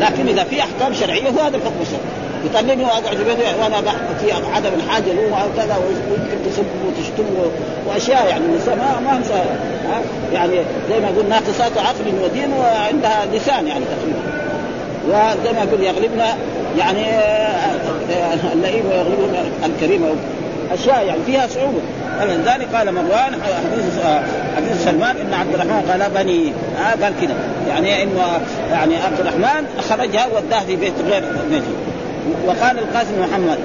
[0.00, 2.23] لكن إذا في أحكام شرعية هو هذا الحكم الشرعي.
[2.44, 3.80] يطلقني واقعد في بيته وأنا
[4.20, 7.24] في عدم الحاجة له أو كذا ويمكن تسب وتشتم
[7.86, 8.44] وأشياء يعني.
[8.44, 9.20] النساء ما ما
[10.32, 10.52] يعني
[10.90, 14.20] زي ما يقول ناقصات عقل ودين وعندها لسان يعني تقريبا.
[15.08, 16.36] وزي ما يقول يغلبنا
[16.78, 17.04] يعني
[18.52, 20.06] اللئيم ويغلبنا الكريم
[20.72, 21.80] أشياء يعني فيها صعوبة.
[22.20, 24.04] فلذلك قال مروان حديث
[24.56, 27.34] حديث سلمان إن عبد الرحمن غلبني آه قال كذا
[27.68, 31.93] يعني إنه يعني عبد الرحمن خرجها وداه في بيت غير بيته.
[32.46, 33.58] وقال القاسم محمد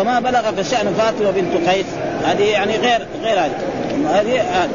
[0.00, 1.86] وما بلغ فشأن فاطمة بنت قيس؟
[2.24, 3.50] هذه يعني غير غير هذه.
[4.10, 4.68] هذه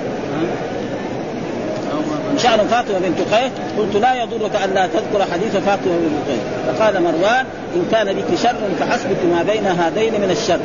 [2.38, 6.76] شأن فاطمة بنت قيس؟ قلت لا يضرك أن لا تذكر حديث فاطمة بنت قيس.
[6.78, 7.45] فقال مروان
[7.76, 10.60] إن كان بك شر فحسبك ما بين هذين من الشر.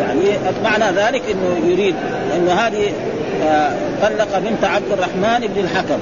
[0.00, 1.94] يعني معنى ذلك إنه يريد
[2.36, 2.92] إنه هذه
[3.44, 5.98] آه، طلق بنت عبد الرحمن بن الحكم.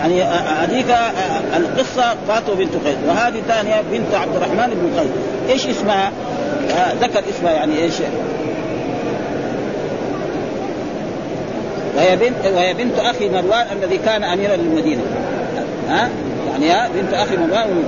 [0.00, 2.96] يعني هذيك آه، القصة فاطمة بنت قيس.
[3.08, 5.10] وهذه الثانية بنت عبد الرحمن بن قيس.
[5.50, 6.12] إيش اسمها؟
[6.70, 7.94] آه، ذكر اسمها يعني إيش؟
[11.96, 15.02] وهي بنت وهي بنت أخي مروان الذي كان أميرا للمدينة.
[15.88, 16.08] ها؟
[16.52, 17.84] يعني ها بنت أخي مروان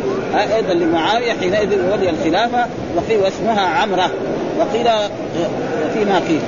[0.56, 4.10] أيضا لمعاوية حينئذ ولي الخلافة وقيل واسمها عمرة.
[4.58, 4.88] وقيل
[5.94, 6.40] فيما قيل.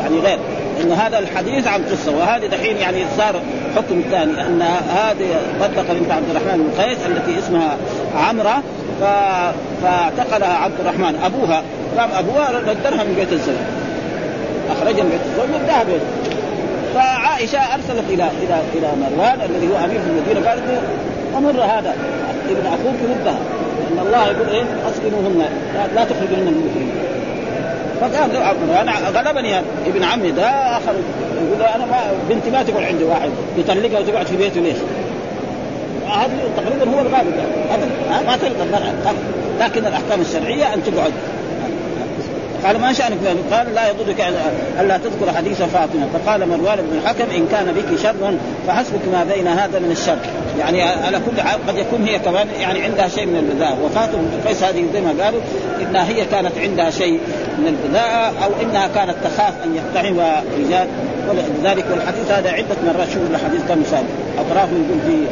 [0.00, 0.38] يعني غير.
[0.80, 3.40] انه هذا الحديث عن قصة وهذه دحين يعني صار
[3.76, 7.76] حكم ثاني أن هذه طلق بنت عبد الرحمن بن قيس التي اسمها
[8.16, 8.62] عمرة.
[9.82, 11.62] فاعتقلها عبد الرحمن أبوها.
[11.98, 13.54] قام أبوها ردها من بيت الزوج.
[14.70, 15.84] أخرجها من بيت الزوج وداها
[16.94, 20.80] فعائشة أرسلت إلى إلى إلى مروان الذي هو أمير المدينة قالت له
[21.38, 21.94] أمر هذا
[22.50, 23.38] ابن أخوك ردها
[23.92, 25.44] ان الله يقول إيه؟ أسكنوهن
[25.94, 26.97] لا تخرجوهن من بيوتهن
[28.00, 30.92] فقال له أنا غلبني ابن عمي ده آخر
[31.34, 34.76] يقول أنا ما بنتي ما تقعد عندي واحد يطلقها وتقعد في بيته ليش؟
[36.06, 37.34] هذا تقريبا هو الغالب
[37.70, 37.88] هذا
[38.26, 38.82] ما تلقى
[39.60, 41.12] لكن الأحكام الشرعية أن تقعد
[42.64, 43.18] قال ما شأنك
[43.52, 44.34] قال لا يضرك
[44.80, 46.08] ألا تذكر حديث فاطمة.
[46.14, 48.34] فقال مروان بن الحكم إن كان بك شر
[48.66, 50.18] فحسبك ما بين هذا من الشر.
[50.58, 54.48] يعني على كل حال قد يكون هي كمان يعني عندها شيء من البذاءة وفاطمة بن
[54.48, 55.40] قيس هذه زي ما قالوا
[55.80, 57.20] إنها هي كانت عندها شيء
[57.58, 60.20] من البذاءة أو إنها كانت تخاف أن يقتحم
[60.58, 60.88] رجال.
[61.28, 64.04] ولذلك والحديث هذا عدة مرات شوف الحديث كم مثال
[64.38, 65.26] أطرافه يقول في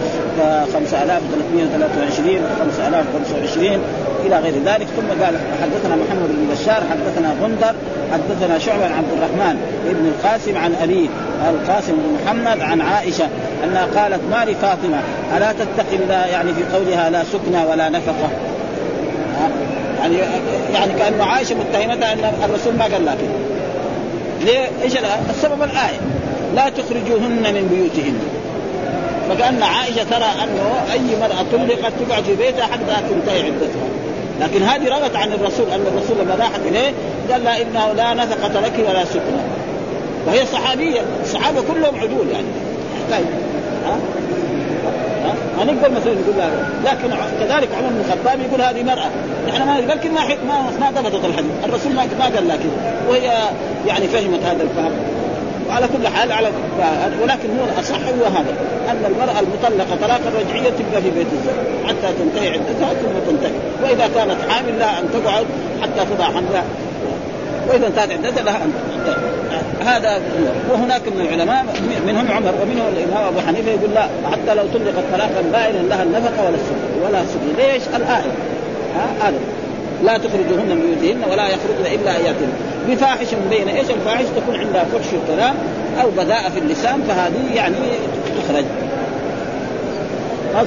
[0.72, 3.80] 5323 5025
[4.26, 4.86] إلى غير ذلك.
[4.96, 7.74] ثم قال حدثنا محمد بن بشار حدثنا غندر
[8.12, 11.08] حدثنا شعبة عن عبد الرحمن بن القاسم عن ابيه
[11.50, 13.28] القاسم بن محمد عن عائشة
[13.64, 15.00] أنها قالت ما لفاطمه
[15.36, 18.28] ألا تتقي الله؟ يعني في قولها لا سكنى ولا نفقة.
[20.00, 20.16] يعني
[20.74, 23.30] يعني كانه عائشة متهمتها أن الرسول ما قال لها كده.
[24.44, 24.92] ليه؟ إيش
[25.30, 26.00] السبب الآية؟
[26.54, 28.18] لا تخرجوهن من بيوتهن.
[29.28, 34.06] فكأن عائشة ترى أنه أي مرأة طلقت تقعد في بيتها حتى تنتهي عدتها.
[34.40, 36.92] لكن هذه روت عن الرسول أن الرسول لما راحت إليه
[37.31, 39.42] قال لها إنه لا نفقة لك ولا سكنى
[40.27, 42.46] وهي صحابية الصحابة كلهم عدول يعني.
[43.11, 43.27] طيب.
[43.87, 43.99] ها؟
[45.59, 46.51] ما نقدر مثلا نقول لها
[46.85, 47.09] لكن
[47.40, 49.11] كذلك عمر بن الخطاب يقول هذه مرأة.
[49.49, 51.51] نحن ما لكن ما ما ما ضبطت الحديث.
[51.64, 53.03] الرسول ما قال لها كذا.
[53.09, 53.33] وهي
[53.87, 54.92] يعني فهمت هذا الفهم.
[55.68, 56.48] وعلى كل حال على
[57.22, 58.55] ولكن هو الاصح هو هذا
[58.90, 63.52] أن المرأة المطلقة طلاقا رجعيا تبقى في بيت الزوج حتى تنتهي عدتها ثم تنتهي.
[63.83, 65.46] وإذا كانت حامل لها أن تقعد
[65.83, 66.64] حتى تضع حملها.
[67.68, 68.72] وإذا انتهت عدتها لها أن
[69.87, 70.20] هذا
[70.70, 71.64] وهناك من العلماء
[72.07, 74.02] منهم عمر ومنهم الإمام أبو حنيفة يقول لا
[74.33, 78.33] حتى لو طلقت طلاقا بائنا لها النفقة ولا السكن ولا السكن ليش؟ الايه
[79.22, 79.38] هذا
[80.04, 82.52] لا تخرجوهن من بيوتهن ولا يخرجن إلا ان
[82.88, 85.54] بفاحشة مبينة إيش؟ الفاحش تكون عندها فحش الكلام
[86.02, 87.76] أو بذاءة في اللسان فهذه يعني
[88.37, 88.64] تخرج.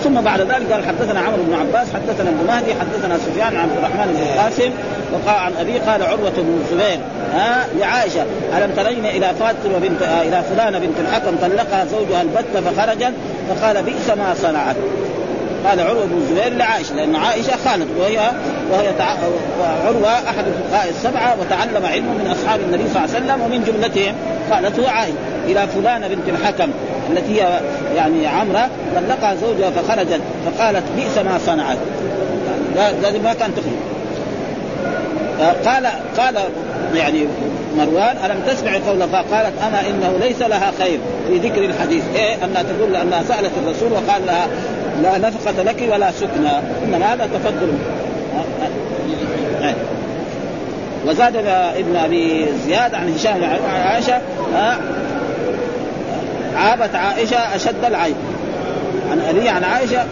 [0.03, 3.77] ثم بعد ذلك قال حدثنا عمرو بن عباس حدثنا ابن مهدي حدثنا سفيان عن عبد
[3.77, 4.71] الرحمن بن القاسم
[5.13, 6.99] وقال عن ابي قال عروة بن الزبير.
[7.33, 8.25] ها لعائشة
[8.57, 13.13] ألم ترين إلى فاطمه بنت آه إلى فلانه بنت الحكم طلقها زوجها البت فخرجت
[13.49, 14.75] فقال بئس ما صنعت.
[15.67, 18.31] قال عروة بن الزبير لعائشة لأن عائشة خالد وهي
[18.71, 19.15] وهي تع...
[19.85, 24.15] عروه أحد الفقهاء السبعة وتعلم علمه من أصحاب النبي صلى الله عليه وسلم ومن جملتهم
[24.51, 25.13] قالت هو عائشه
[25.45, 26.71] إلى فلانة بنت الحكم
[27.09, 27.59] التي هي
[27.95, 31.77] يعني عمرة طلقها زوجها فخرجت فقالت بئس ما صنعت.
[32.77, 33.79] هذه ما كان تخرج
[35.65, 36.35] قال قال
[36.95, 37.25] يعني
[37.77, 42.03] مروان ألم تسمع قول فقالت أما إنه ليس لها خير في ذكر الحديث.
[42.15, 44.47] إيه؟ أنها تقول انها سألت الرسول وقال لها
[45.03, 46.51] لا نفقة لك ولا سكنى
[46.83, 47.73] إنما هذا تفضل.
[51.05, 51.35] وزاد
[51.75, 54.21] ابن أبي زياد عن هشام عن عائشة
[56.55, 58.15] عابت عائشة أشد العيب.
[59.11, 60.05] عن ابي عن عائشة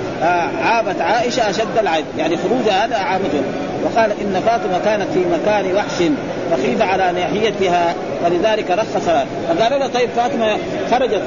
[0.63, 2.05] عابت عائشة أشد العيب.
[2.17, 3.41] يعني خروجها هذا عامته
[3.83, 6.11] وقال إن فاطمة كانت في مكان وحش
[6.51, 7.93] فخيف على ناحيتها
[8.25, 9.07] ولذلك رخص.
[9.07, 10.57] لها فقال له طيب فاطمة
[10.91, 11.21] خرجت.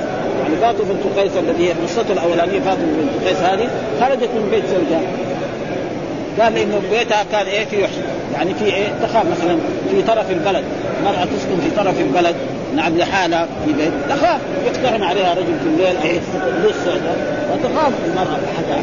[0.51, 3.69] يعني فاطمة بنت قيس الذي هي قصته الأولانية فاطمة بنت قيس هذه
[4.01, 5.01] خرجت من بيت زوجها.
[6.41, 7.93] قال إنه بيتها كان إيه في وحش.
[8.35, 9.57] يعني في إيه تخاف مثلا
[9.91, 10.65] في طرف البلد.
[11.05, 12.35] مرأة تسكن في طرف البلد.
[12.77, 13.93] نعم لحالها في بيت.
[14.09, 14.41] تخاف.
[14.67, 16.21] يقتحم عليها رجل في الليل اي
[16.65, 16.87] لص
[17.53, 18.39] وتخاف المرأة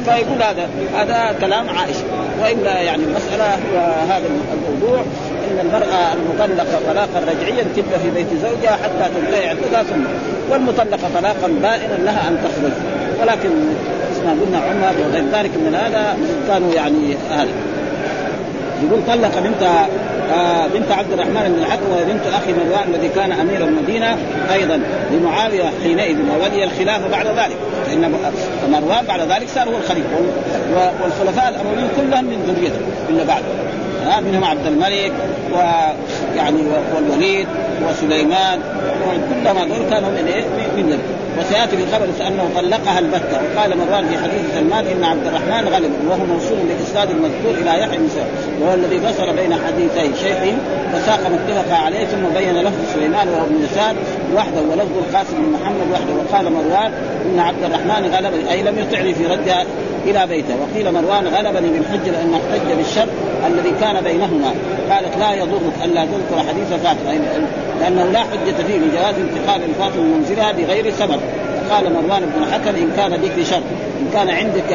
[0.06, 2.04] فيقول هذا هذا كلام عائشة.
[2.42, 5.04] وإلا يعني المسألة وهذا الموضوع.
[5.52, 10.04] ان المرأة المطلقة طلاقا رجعيا تبقى في بيت زوجها حتى تنتهي عدتها ثم
[10.52, 12.72] والمطلقة طلاقا بائنا لها أن تخرج.
[13.22, 13.50] ولكن
[14.26, 17.48] ما قلنا عمر وغير ذلك من هذا كانوا يعني هذا
[18.84, 19.64] يقول طلق بنت
[20.34, 24.18] آه بنت عبد الرحمن بن الحكم وهي بنت أخي مروان الذي كان أمير المدينة
[24.54, 24.80] أيضا
[25.12, 27.58] لمعاوية حينئذ وولي الخلافه بعد ذلك.
[27.86, 28.12] فإن
[28.72, 30.08] مروان بعد ذلك صار هو الخليفة
[31.04, 32.80] والخلفاء الأمويين كلهم من ذريته
[33.10, 33.44] إلا بعد.
[34.08, 35.12] آه منهم عبد الملك
[35.54, 36.62] ويعني
[36.96, 37.48] والوليد
[37.90, 38.60] وسليمان
[39.30, 40.44] كلهم هذول كانوا من إيه؟
[40.78, 41.00] من
[41.40, 43.38] وسيأتي في الخبر أنه طلقها البتة.
[43.56, 47.98] وقال مروان في حديث سلمان إن عبد الرحمن غلب وهو موصول بالإسناد المذكور إلى يحيى
[47.98, 48.10] بن
[48.62, 50.38] وهو الذي فصل بين حديثي شيخ
[50.94, 53.96] فساق اتفق عليه ثم بين لفظ سليمان وهو ابن يسار
[54.36, 56.14] وحده ولفظ القاسم بن محمد وحده.
[56.14, 56.92] وقال مروان
[57.26, 59.66] إن عبد الرحمن غلب أي لم يطعني في ردها
[60.08, 60.56] إلى بيته.
[60.62, 63.08] وقيل مروان غلبني بالحج لأنه احتج بالشر
[63.48, 64.52] الذي كان بينهما.
[64.92, 67.20] قالت لا يضرك الا تذكر حديث فاطمة.
[67.80, 71.20] لأنه لا حجة فيه لجواز انتقال الفاطمة من منزلها بغير سبب.
[71.72, 73.62] قال مروان بن الحكم إن كان لك بشر
[74.02, 74.74] إن كان عندك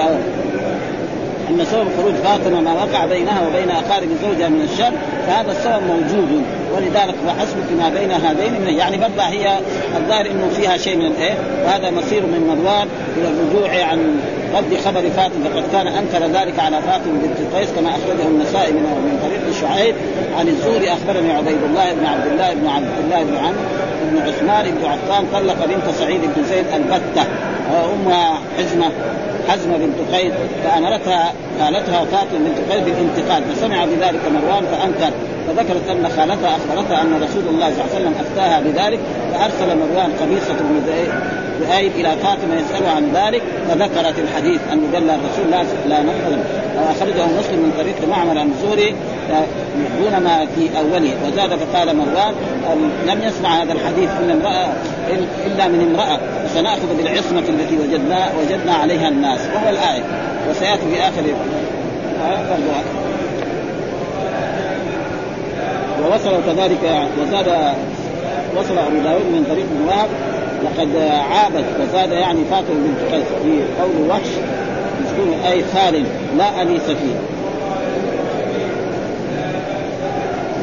[1.49, 4.92] أن سبب خروج فاطمة ما وقع بينها وبين أقارب زوجها من الشر
[5.27, 6.42] فهذا السبب موجود.
[6.77, 8.53] ولذلك فحسبك ما بين هذين.
[8.66, 9.59] من يعني برضه هي
[9.97, 14.21] الظاهر إنه فيها شيء من الايه وهذا مصير من مروان إلى الرجوع عن
[14.57, 18.83] رد خبر فاطمة فقد كان أنكر ذلك على فاطمة بنت قيس كما أخرجه النسائي من
[18.83, 19.95] من طريق شعيب
[20.38, 20.93] عن الزهري.
[20.93, 23.59] أخبرني عبيد الله بن عبد الله بن عبد الله بن عمرو
[24.11, 27.25] بن عثمان بن عفان طلق بنت سعيد بن زيد البتة.
[27.73, 28.91] وامها حزمة
[29.49, 30.33] حزمة بنت قيس
[30.65, 35.12] فأمرتها خالتها فاطمة بنت قيس بالانتقال فسمع بذلك مروان فأنكر.
[35.47, 39.01] فذكرت أن خالتها أخبرتها أن رسول الله صلى الله عليه وسلم أفتاها بذلك
[39.33, 41.13] فأرسل مروان قميصة بن زهير
[41.97, 46.39] إلى فاطمة يسألها عن ذلك فذكرت الحديث انه قال الرسول لا لا نقبل
[46.91, 48.95] أخرجه مسلم من طريق معمر عن الزهري
[50.03, 51.15] دون ما في أوله.
[51.27, 52.35] وزاد فقال مروان
[53.07, 54.69] لم يسمع هذا الحديث إن امراه
[55.47, 56.21] إلا من امرأة
[56.55, 59.41] سنأخذ بالعصمة التي وجدنا وجدنا عليها الناس.
[59.55, 60.03] وهو الآية.
[60.51, 61.23] وسيأتي في آخر
[66.05, 67.47] ووصل كذلك وزاد
[68.57, 70.09] وصل أبو داود من طريق ابن وهب
[70.65, 70.97] لقد
[71.31, 74.29] عابت وزاد يعني فاطمه بنت قيس في قول وحش
[75.05, 76.05] مسكون أي خال
[76.38, 77.15] لا انيس فيه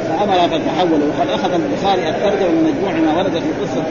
[0.09, 3.83] فأمر فتحول وقد أخذ البخاري الترجمة من مجموع ما ورد في قصة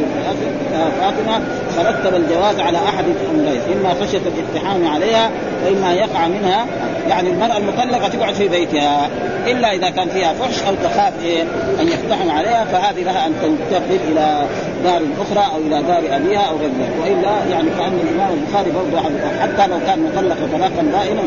[1.01, 1.41] فاطمة
[1.77, 5.31] فرتب الجواز على أحد الأمرين إما خشيه الاقتحام عليها
[5.67, 6.67] وإما يقع منها
[7.09, 9.09] يعني المرأة المطلقة تقعد في بيتها.
[9.53, 11.43] إلا إذا كان فيها فحش أو تخاف إيه
[11.81, 14.47] أن يقتحم عليها فهذه لها أن تنتقل إلى
[14.85, 16.93] دار أخرى أو إلى دار أبيها أو غير ذلك.
[17.03, 19.09] وإلا يعني كأن الإمام البخاري برضه
[19.41, 21.23] حتى لو كان مطلقا طلاقا دائما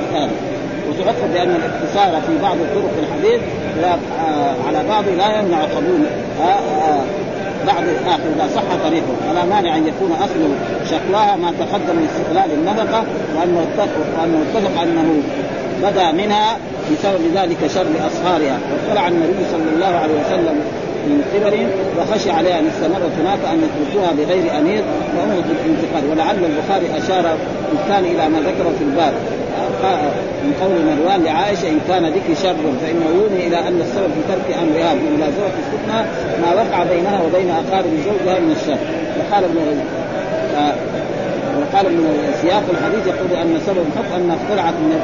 [0.89, 3.41] وتعقب بأن الاقتصار في بعض الطرق الحديث
[3.83, 6.01] آه، على بعض لا يمنع قبول
[6.41, 7.03] آه، آه،
[7.67, 8.23] بعض الآخر.
[8.35, 10.41] إذا صح طريقه فلا مانع أن يكون أصل
[10.89, 13.03] شكواها ما تقدم من استقلال النفقه
[13.35, 13.65] وانه
[14.41, 15.21] اتفق أنه
[15.83, 16.57] بدا منها
[16.93, 20.55] بسبب ذلك شر اصهارها واطلع النبي صلى الله عليه وسلم
[21.07, 24.83] من قبل وخشي عليها أن استمرت هناك أن يتركوها بغير أمير
[25.15, 26.11] وأمرت الانتقال.
[26.11, 27.37] ولعل البخاري أشار
[27.87, 29.13] كان إلى ما ذكر في الباب.
[30.43, 34.57] من قول مروان لعائشة إن كان بك شر فانه يوني إلى أن السبب في ترك
[34.63, 36.05] امرها بملازمه الفتنة
[36.41, 38.77] ما وقع بينها وبين أقارب زوجها من الشر.
[39.19, 39.57] وقال ابن
[41.73, 42.03] وقال ابن
[42.41, 44.99] سياق الحديث يقول أن سبب الحكم أن اختلعت من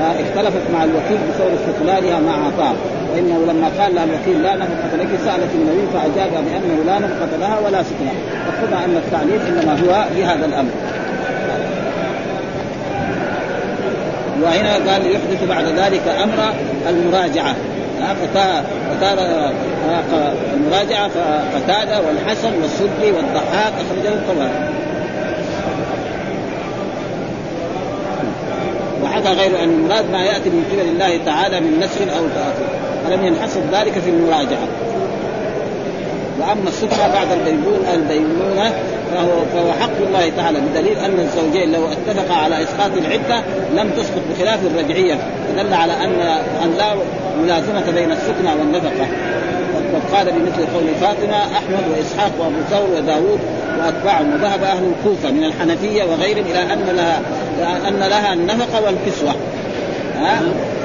[0.00, 2.74] اختلفت مع الوكيل بسبب استقلالها مع عطاء.
[3.12, 7.58] وانه لما قال لها الوكيل لا نفقة لك سألت النبي فأجاب بأنه لا نفقة لها
[7.58, 8.10] ولا سكنى
[8.46, 10.70] فقلنا أن التعليل إنما هو في هذا الأمر.
[14.42, 16.52] وهنا قال يحدث بعد ذلك أمر
[16.88, 17.54] المراجعة.
[18.90, 19.18] فتار
[20.54, 24.69] المراجعة فقتادة والحسن والسدي والضحاك أخرجه الطبراني.
[29.20, 32.68] وحكى غير أن المراد ما يأتي من قبل الله تعالى من نسخ أو تاخير
[33.04, 34.68] فلم ينحصر ذلك في المراجعة.
[36.40, 37.28] وأما السكنى بعد
[37.94, 38.72] البينونة
[39.12, 43.42] فهو فهو حق الله تعالى بدليل أن الزوجين لو اتفقا على إسقاط العدة
[43.76, 46.20] لم تسقط بخلاف الرجعية فدل على ان
[46.64, 46.94] أن لا
[47.42, 49.06] ملازمة بين السكنى والنفقة.
[49.74, 53.40] وقد قال بمثل قول فاطمة أحمد وإسحاق وأبو ثور وداوود
[53.86, 57.20] واتباعهم وذهب أهل الكوفة من الحنفية وغيرهم إلى أن لها
[57.88, 59.34] أن لها النفقة والكسوة.
[60.16, 60.40] ها؟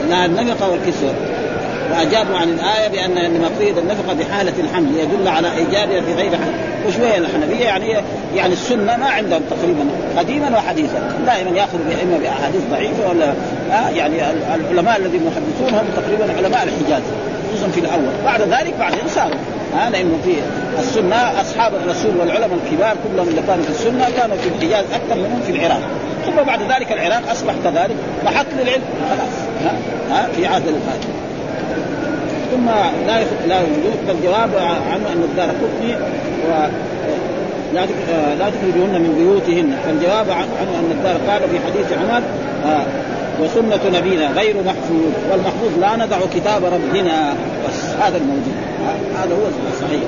[0.10, 1.13] لا النفقة والكسوة.
[1.91, 4.89] وأجابوا عن الآية بأن المقصود النفقة بحالة الحمل.
[4.97, 6.53] يدل على ايجابها في غير حمل.
[6.88, 7.95] وشويه الحنفية؟ يعني
[8.36, 9.86] يعني السنة ما عندهم تقريبا
[10.17, 11.12] قديما وحديثا.
[11.25, 13.34] دائما ياخذ اما بأحاديث ضعيفة ولا
[13.95, 14.15] يعني
[14.55, 17.03] العلماء الذين يحدثون هم تقريبا علماء الحجاز
[17.51, 18.13] خصوصا في الأول.
[18.25, 19.38] بعد ذلك بعدين صاروا
[19.73, 20.34] ها لأنه في
[20.80, 25.41] السنة أصحاب الرسول والعلماء الكبار كلهم اللي كانوا في السنة كانوا في الحجاز أكثر منهم
[25.45, 25.82] في العراق.
[26.25, 28.84] ثم بعد ذلك العراق أصبح كذلك محط للعلم.
[29.10, 29.36] خلاص.
[29.63, 29.78] ها,
[30.12, 31.08] ها؟ في عهد الفاتح.
[32.51, 32.65] ثم
[33.08, 34.49] لا لا يوجد فالجواب
[34.91, 35.95] عنه أن الدار قطني
[36.47, 36.67] و
[37.73, 37.86] لا
[38.39, 39.78] لا تخرجوهن من بيوتهن.
[39.86, 42.21] فالجواب عنه أن الدار قال في حديث عمر
[42.65, 42.86] آه
[43.41, 47.34] وسنة نبينا غير محفوظ والمحفوظ لا ندع كتاب ربنا.
[47.67, 48.64] بس هذا الموجود.
[49.15, 50.03] هذا هو الصحيح.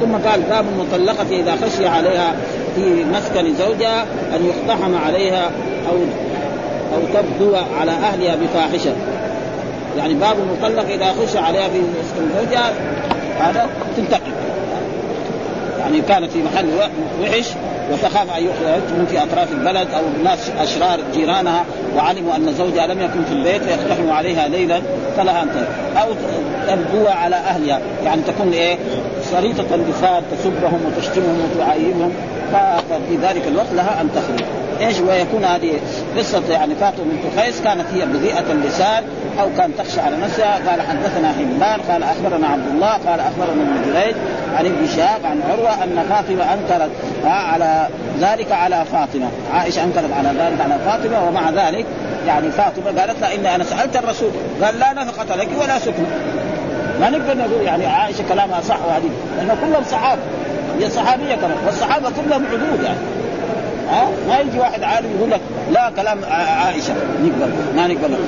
[0.00, 2.34] ثم قال باب المطلقة إذا خشي عليها
[2.76, 4.02] في مسكن زوجها
[4.36, 5.50] أن يقتحم عليها
[5.90, 5.96] أو
[6.94, 8.92] أو تبدو على أهلها بفاحشة.
[9.98, 12.72] يعني باب المطلق إذا خشي عليها في مسكن زوجها
[13.40, 14.32] هذا تنتقم
[15.78, 16.66] يعني كانت في محل
[17.22, 17.46] وحش
[17.92, 21.64] وتخاف أن يخرج في أطراف البلد أو الناس أشرار جيرانها
[21.96, 24.80] وعلموا أن زوجها لم يكن في البيت فيقتحموا عليها ليلا
[25.16, 25.48] فلها أن
[25.96, 26.08] أو
[26.68, 27.80] تبدو على أهلها.
[28.04, 28.78] يعني تكون إيه؟
[29.22, 32.12] سريطة اللسان تسبهم وتشتمهم وتعايبهم
[32.52, 34.67] ففي ذلك الوقت لها أن تخرج.
[34.80, 35.72] إيش؟ ويكون هذه
[36.18, 39.04] قصة يعني فاطمة بنت قيس كانت هي بذيئة اللسان
[39.40, 40.70] أو كان تخشى على نفسها.
[40.70, 44.14] قال حدثنا حبان قال أخبرنا عبد الله قال أخبرنا ابن جريج
[44.56, 46.90] عن ابن شهاب عن عروة أن فاطمة أنكرت
[47.24, 47.88] على
[48.20, 49.28] ذلك على فاطمة.
[49.52, 51.86] عائشة أنكرت على ذلك على فاطمة ومع ذلك
[52.26, 54.30] يعني فاطمة قالت لها إني أنا سألت الرسول.
[54.62, 56.04] قال لا نفقه لك ولا سكن.
[57.00, 60.22] ما نقدر نقول يعني عائشة كلامها صح وهذه لأنه كلهم صحابة.
[60.80, 63.17] هي صحابية كمان والصحابة كلهم عدود يعني.
[63.90, 66.94] ها؟ ما يجي واحد عالم يقول لك لا كلام عائشة.
[67.22, 67.52] نقبل.
[67.76, 68.18] ما نقبل.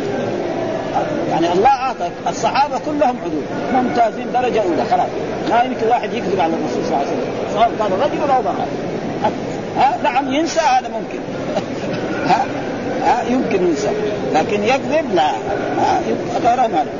[1.31, 3.43] يعني الله اعطى الصحابة كلهم عدول
[3.75, 4.85] ممتازين درجة أولى.
[4.91, 5.09] خلاص.
[5.51, 7.77] ما يمكن واحد يكذب على الرسول صلى الله عليه وسلم.
[7.79, 8.67] كان رجل أو امرأة.
[9.77, 11.19] ها؟ نعم ينسى هذا ممكن.
[12.27, 12.45] ها؟
[13.05, 13.91] ها؟ يمكن ينسى.
[14.35, 15.31] لكن يكذب لا.
[15.79, 16.01] ها؟
[16.45, 16.91] غيرهم هذا.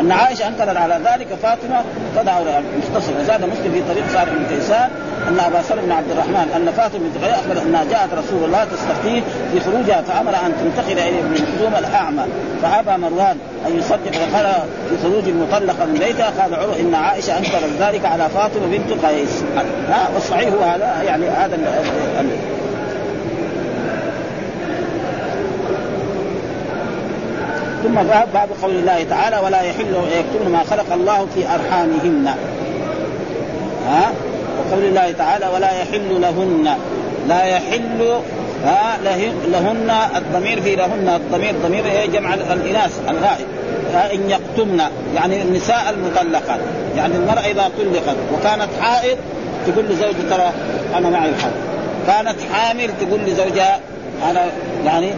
[0.00, 1.84] أن عائشة أنكرت على ذلك فاطمة
[2.16, 2.40] تدع
[2.78, 4.90] مختصر وزاد مسلم في طريق صالح بن كيسان
[5.28, 8.64] أن أبا سلمة بن عبد الرحمن أن فاطمة بنت قيس اخبر إنها جاءت رسول الله
[8.64, 12.24] تستفتيه في خروجها فأمر أن تنتقل اليه من قدوم الأعمى.
[12.62, 13.36] فأبى مروان
[13.66, 14.46] أن يصدق وقال
[14.90, 16.32] في خروج المطلقه من بيتها.
[16.42, 19.42] قال عروة إن عائشة أنكرت ذلك على فاطمة بنت قيس.
[19.88, 21.58] ها والصحيح هو هذا يعني هذا
[27.82, 32.34] ثم باب باب قول الله تعالى ولا يحل يكتمن ما خلق الله في أرحامهن.
[33.88, 34.12] ها؟
[34.58, 36.74] وقول الله تعالى ولا يحل لهن.
[37.28, 38.20] لا يحل
[38.64, 38.98] ها
[39.52, 41.08] لهن الضمير في لهن.
[41.08, 43.46] الضمير ضمير إيه؟ جمع الإناث الغائب.
[43.94, 44.82] إن يقتمن
[45.14, 46.60] يعني النساء المطلقات
[46.96, 49.16] يعني المرأة إذا طلقت وكانت حائض
[49.66, 50.52] تقول لزوجها ترى
[50.98, 51.52] أنا معي الحمل
[52.06, 53.80] كانت حامل تقول لزوجها
[54.30, 54.46] أنا
[54.84, 55.12] يعني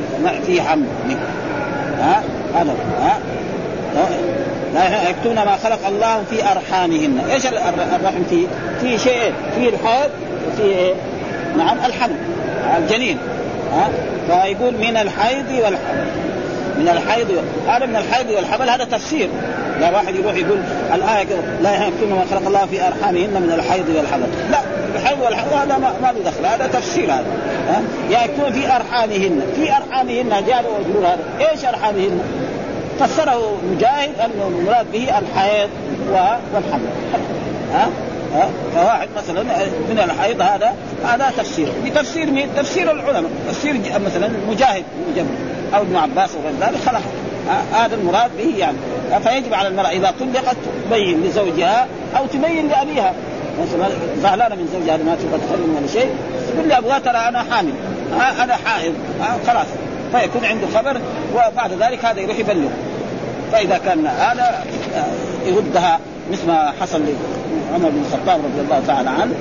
[0.46, 0.86] في حمل.
[1.98, 2.22] ها؟
[2.54, 3.18] هذا ها؟
[4.74, 8.46] لا يكتون ما خلق الله في أرحامهن، إيش الرحم؟ فيه؟
[8.80, 10.10] فيه شيئين، فيه الحيض
[10.48, 10.94] وفيه إيه؟
[11.56, 12.16] نعم الحمل
[12.78, 13.18] الجنين
[13.72, 13.88] ها؟
[14.26, 16.06] فيقول من الحيض والحمل.
[16.78, 19.28] من الحيض هذا من الحيض والحمل هذا تفسير.
[19.80, 20.58] لا واحد يروح يقول
[20.94, 21.26] الآية
[21.62, 24.58] لا يكتون ما خلق الله في أرحامهن من الحيض والحمل لا
[24.94, 27.26] الحيض والحمل هذا ما, ما له دخل هذا تفسير هذا.
[27.68, 31.50] ها؟ يكتون في أرحامهن في أرحامهن جاءوا يقولون هذا.
[31.50, 32.20] إيش أرحامهن؟
[33.00, 35.70] فسره مجاهد انه المراد به الحيض
[36.54, 36.88] والحمل
[37.72, 37.88] ها؟
[38.34, 39.42] ها؟ فواحد مثلا
[39.90, 41.68] من الحيض هذا هذا تفسير.
[41.84, 43.30] بتفسير مين؟ تفسير العلماء.
[43.48, 43.74] تفسير
[44.06, 44.84] مثلا مجاهد
[45.74, 47.02] أو ابن عباس وغير ذلك خلاص
[47.72, 48.76] هذا المراد به يعني.
[49.24, 50.56] فيجب على المرأة إذا طلقت
[50.90, 53.14] تبين لزوجها أو تبين لأبيها.
[54.22, 56.10] زعلانة من زوجها ما تبغى تخلي ولا شيء
[56.54, 57.72] تقول لأبوها ترى أنا حامل.
[58.42, 58.94] أنا حائض.
[59.46, 59.66] خلاص.
[60.12, 61.00] فيكون عنده خبر
[61.34, 62.68] وبعد ذلك هذا يروح يبلغ
[63.52, 64.64] فإذا كان هذا
[65.46, 66.00] يردها
[66.32, 67.02] مثل ما حصل
[67.70, 69.34] لعمر بن الخطاب رضي الله تعالى عنه.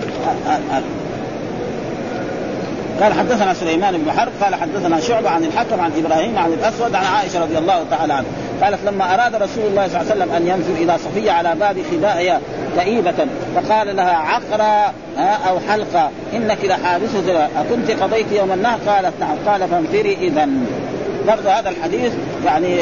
[3.01, 7.05] قال حدثنا سليمان بن حرب قال حدثنا شعبة عن الحكم عن إبراهيم عن الأسود عن
[7.05, 8.29] عائشة رضي الله تعالى عنها.
[8.63, 11.77] قالت لما أراد رسول الله صلى الله عليه وسلم أن ينزل إلى صفية على باب
[11.91, 12.39] خبائها
[12.77, 14.93] كئيبة فقال لها عقرة
[15.49, 19.35] أو حلقة إنك لحابسة أكنت قضيت يوم النهر قالت نعم.
[19.47, 20.49] قال فانفري إذا
[21.27, 22.13] برضه هذا الحديث
[22.45, 22.77] يعني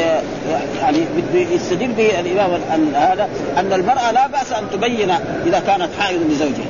[0.82, 0.98] يعني
[1.34, 2.52] يستدل به الإمام
[2.96, 5.12] هذا أن المرأة لا بأس أن تبين
[5.46, 6.66] إذا كانت حائض لزوجها.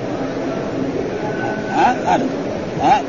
[1.75, 2.25] ها؟ هذا.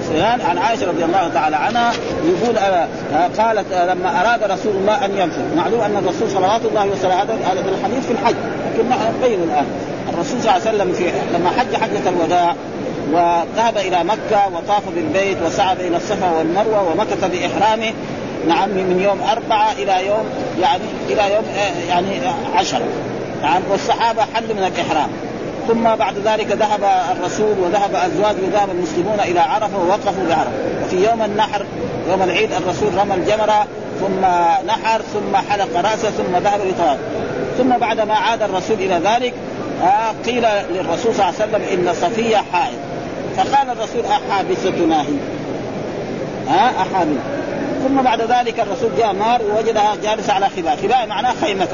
[0.03, 1.93] سفيان عن عائشة رضي الله تعالى عنها
[2.25, 6.65] يقول آه آه قالت آه لما أراد رسول الله أن ينفر معلوم أن الرسول صلوات
[6.65, 8.35] الله وسلامه هذا الحديث في الحج
[8.75, 9.67] لكن نحن نبين الآن.
[10.15, 12.55] الرسول صلى الله عليه وسلم في لما حج حجة الوداع
[13.13, 17.93] وذهب إلى مكة وطاف بالبيت وسعى بين الصفا والمروة ومكث بإحرامه
[18.49, 20.25] نعم من يوم أربعة إلى يوم
[20.61, 21.45] يعني إلى يوم
[21.89, 22.07] يعني
[22.55, 22.85] عشرة
[23.43, 25.11] نعم والصحابة حلوا من الإحرام.
[25.71, 26.81] ثم بعد ذلك ذهب
[27.13, 30.51] الرسول وذهب أزواجه وذهب المسلمون إلى عرفة ووقفوا بعرفة.
[30.85, 31.67] وفي يوم النحر
[32.11, 33.67] يوم العيد الرسول رمى الجمرة
[34.01, 34.21] ثم
[34.67, 36.99] نحر ثم حلق رأسه ثم ذهب لطواف
[37.59, 39.35] ثم بعد ما عاد الرسول إلى ذلك
[39.83, 42.79] آه قيل للرسول صلى الله عليه وسلم إن صفية حائض.
[43.37, 45.07] فقال الرسول أحابستنا هي.
[46.49, 47.21] ها آه أحابس
[47.89, 50.77] ثم بعد ذلك الرسول جاء مار ووجدها جالسة على خباء.
[50.83, 51.69] خباء معناه خيمة.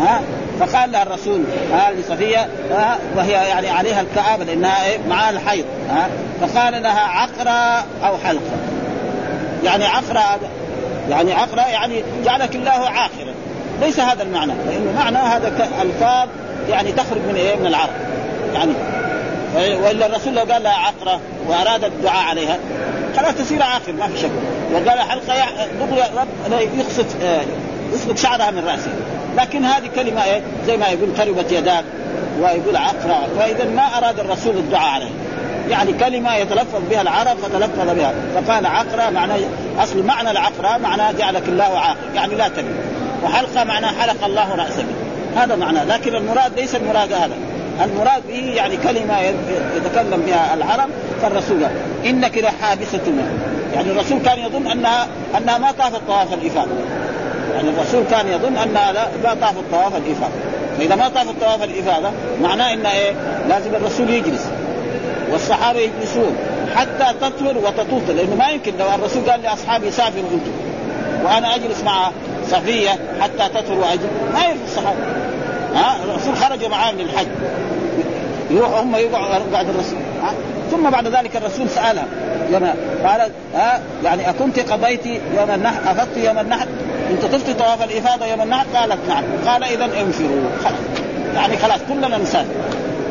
[0.00, 0.20] ها
[0.60, 5.64] فقال لها الرسول ها لصفيه ها وهي يعني عليها الكآبة لأنها إيه معها الحيض
[6.40, 8.56] فقال لها عقرة أو حلقة
[9.64, 10.38] يعني عقرة
[11.10, 13.34] يعني عقرة يعني جعلك الله عاقرا.
[13.80, 16.28] ليس هذا المعنى لأنه معنى هذا الفاظ
[16.68, 17.90] يعني تخرج من إيه من العرب.
[18.54, 18.72] يعني
[19.56, 22.58] وإلا الرسول لو قال لها عقرة وأراد الدعاء عليها
[23.16, 24.30] خلاص تصير عاقر ما في شك.
[24.72, 25.34] وقال حلقة
[26.20, 27.06] رب يقصد
[27.94, 28.90] يسقط شعرها من رأسه.
[29.36, 31.84] لكن هذه كلمة إيه؟ زي ما يقول كربت يداك
[32.40, 35.10] ويقول عقرة واذا ما أراد الرسول الدعاء عليه.
[35.70, 38.14] يعني كلمة يتلفظ بها العرب فتلفظ بها.
[38.34, 39.38] فقال عقرة معناه
[39.78, 42.74] أصل معنى العقرة معناه جعلك الله عاقر يعني لا تبي
[43.24, 44.86] وحلقة معناه حلق الله راسك
[45.36, 45.84] هذا معناه.
[45.84, 47.34] لكن المراد ليس المراد هذا.
[47.84, 49.20] المراد به يعني كلمة
[49.76, 50.88] يتكلم بها العرب
[51.22, 51.62] فالرسول.
[52.06, 53.24] إنك لحابستنا
[53.74, 55.06] يعني الرسول كان يظن انها
[55.38, 56.70] أنها ما طافت طواف الإفاضة.
[57.52, 58.92] يعني الرسول كان يظن انها
[59.22, 60.34] لا طافت طواف الإفاضة.
[60.78, 62.10] فإذا ما طافت طواف الإفاضة
[62.42, 63.12] معناه ان إيه؟
[63.48, 64.46] لازم الرسول يجلس.
[65.32, 66.36] والصحابة يجلسون
[66.76, 70.52] حتى تطهر وتطوف لأنه ما يمكن لو الرسول قال لأصحابي سافروا أنتم.
[71.24, 72.10] وأنا أجلس مع
[72.50, 72.90] صفية
[73.20, 74.98] حتى تطهر واجل ما يرضى الصحابة.
[75.74, 77.26] ها؟ الرسول خرج معاهم للحج.
[78.50, 79.98] يروحوا هم يقعدوا بعد الرسول.
[80.76, 82.06] ثم بعد ذلك الرسول سالها
[82.50, 82.66] يوم
[83.04, 86.66] قالت ها يعني أكنت قضيت يوم النحر افضت يوم النحر؟
[87.10, 89.24] انت طفت طواف الإفاضة يوم النحر؟ قالت نعم.
[89.46, 90.50] قال اذا انفروا.
[90.64, 91.04] خلاص.
[91.34, 92.54] يعني خلاص كلنا نسافر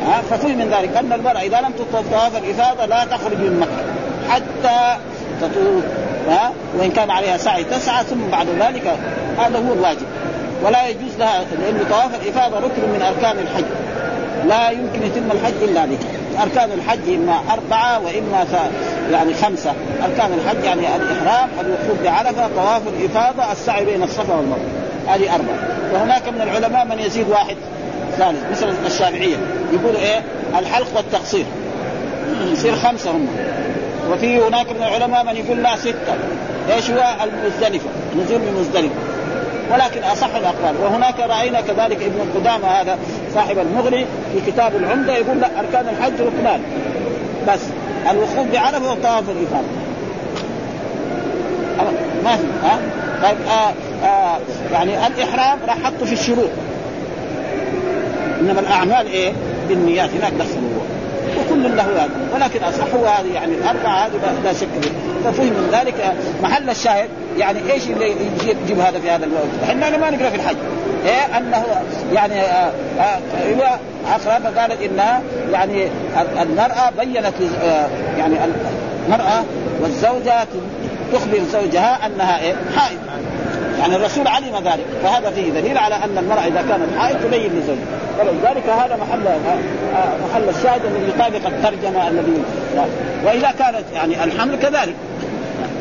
[0.06, 3.84] ها ففهم من ذلك أن المرأة إذا لم تطوف طواف الإفاضة لا تخرج من مكة
[4.30, 5.00] حتى
[5.40, 5.84] تطوف
[6.28, 8.96] ها وإن كان عليها سعي تسعى ثم بعد ذلك
[9.38, 10.06] هذا هو الواجب.
[10.62, 13.64] ولا يجوز لها لأن طواف الإفاضة ركن من أركان الحج.
[14.48, 15.98] لا يمكن يتم الحج إلا به
[16.42, 18.46] أركان الحج إما أربعة وإما
[19.12, 19.72] يعني خمسة.
[20.04, 24.66] أركان الحج يعني الإحرام الوقوف بعرفة طواف الإفاضة السعي بين الصفا والمروة.
[25.08, 25.58] هذه أربعة.
[25.92, 27.56] وهناك من العلماء من يزيد واحد
[28.18, 29.36] ثالث مثل الشافعية.
[29.72, 30.22] يقول إيه؟
[30.58, 31.44] الحلق والتقصير.
[32.52, 33.26] يصير خمسة هم.
[34.10, 36.14] وفي هناك من العلماء من يقول لا ستة.
[36.74, 37.88] إيش هو؟ المزدلفة.
[38.16, 38.94] نزول من مزدلفه
[39.74, 40.74] ولكن أصح الأقوال.
[40.82, 42.98] وهناك رأينا كذلك ابن قدامة هذا
[43.34, 46.60] صاحب المغني في كتاب العمدة يقول لا أركان الحج ركنان.
[47.48, 47.60] بس
[48.10, 49.68] الوقوف بعرفة وطواف الافاضه
[52.24, 52.78] ما في ها؟
[53.22, 53.72] طيب آه
[54.06, 54.38] آه
[54.72, 56.50] يعني الإحرام راح حطه في الشروط.
[58.40, 59.32] إنما الأعمال إيه؟
[59.68, 60.10] بالنيات.
[60.10, 60.70] هناك دخلوا
[61.40, 62.10] وكل له هذا.
[62.34, 64.12] ولكن أصح هو هذه يعني الأربعة هذه
[64.44, 64.90] لا شك فيه
[65.24, 67.08] ففهم من ذلك محل الشاهد
[67.38, 68.14] يعني إيش اللي
[68.64, 70.56] يجيب هذا في هذا الوقت؟ إحنا ما نقرأ في الحج.
[71.06, 71.64] إيه؟ أنه
[72.12, 72.70] يعني آه
[73.00, 73.78] آه
[74.12, 75.22] عقرب قالت انها
[75.52, 75.88] يعني
[76.42, 78.34] المرأة بينت آه يعني
[79.08, 79.44] المرأة
[79.80, 80.46] والزوجة
[81.12, 82.98] تخبر زوجها أنها إيه؟ حائض.
[83.78, 84.84] يعني الرسول علم ذلك.
[85.02, 88.04] فهذا فيه دليل على أن المرأة إذا كانت حائض تبين لزوجها.
[88.20, 89.24] ولذلك هذا محل
[90.30, 92.42] محل الشاهد الذي يطابق الترجمة الذي
[93.24, 94.94] وإذا كانت يعني الحمل كذلك.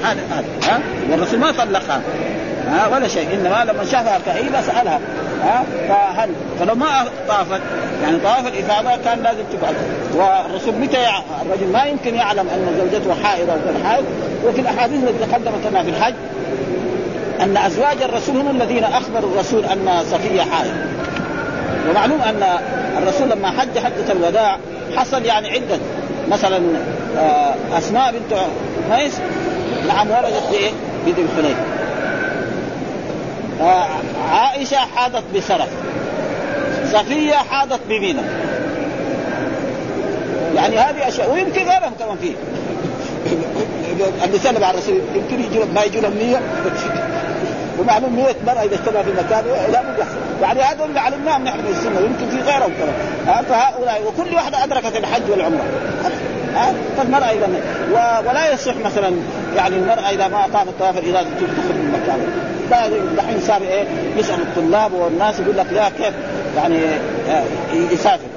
[0.03, 0.79] هذا هذا ها؟
[1.11, 2.01] والرسول ما طلقها
[2.67, 4.99] ها؟ ولا شيء إنما لما شافها كئيبه سألها.
[5.43, 6.29] ها؟ فهل
[6.59, 7.61] فلو ما طافت
[8.03, 9.75] يعني طواف الإفاضة كان لازم تقعد.
[10.13, 11.07] والرسول متى
[11.41, 14.05] الرجل ما يمكن يعلم أن زوجته حائضة أو غير حائض.
[14.45, 16.13] وفي الأحاديث التي تقدمت لنا في الحج
[17.41, 20.73] أن أزواج الرسول هم الذين أخبروا الرسول أن صفية حائض
[21.89, 22.43] ومعلوم أن
[22.97, 24.57] الرسول لما حج حجة الوداع
[24.95, 25.77] حصل يعني عدة.
[26.31, 26.61] مثلا
[27.77, 28.39] أسماء بنت
[28.91, 29.19] عميس
[29.87, 30.71] نعم ولدت بايه؟
[31.05, 31.63] بذي الحليفه
[34.31, 35.69] عائشه حاضت بسرف
[36.93, 38.21] صفية حاضت بمينا.
[40.55, 42.33] يعني هذه أشياء ويمكن غيرهم كمان فيه.
[44.25, 46.39] اللي سلم على الرسول يمكن يجي ما يجي لهم 100
[47.79, 50.17] ومعلوم 100 مرة إذا اجتمع في مكان لا يحصل.
[50.41, 53.43] يعني هذول اللي علمناهم نحن من السنة ويمكن في غيرهم كمان.
[53.43, 55.63] فهؤلاء وكل واحدة أدركت الحج والعمرة.
[56.55, 57.47] ها فالمرأة إذا
[58.29, 59.11] ولا يصح مثلا
[59.55, 62.15] يعني المرأة إذا ما أقامت طواف الاراده تخرج من مكه
[63.17, 63.85] دحين صار إيه؟
[64.17, 66.13] يسأل الطلاب والناس يقول لك لا كيف؟
[66.55, 66.77] يعني
[67.29, 67.43] آه،
[67.91, 68.27] يسافر.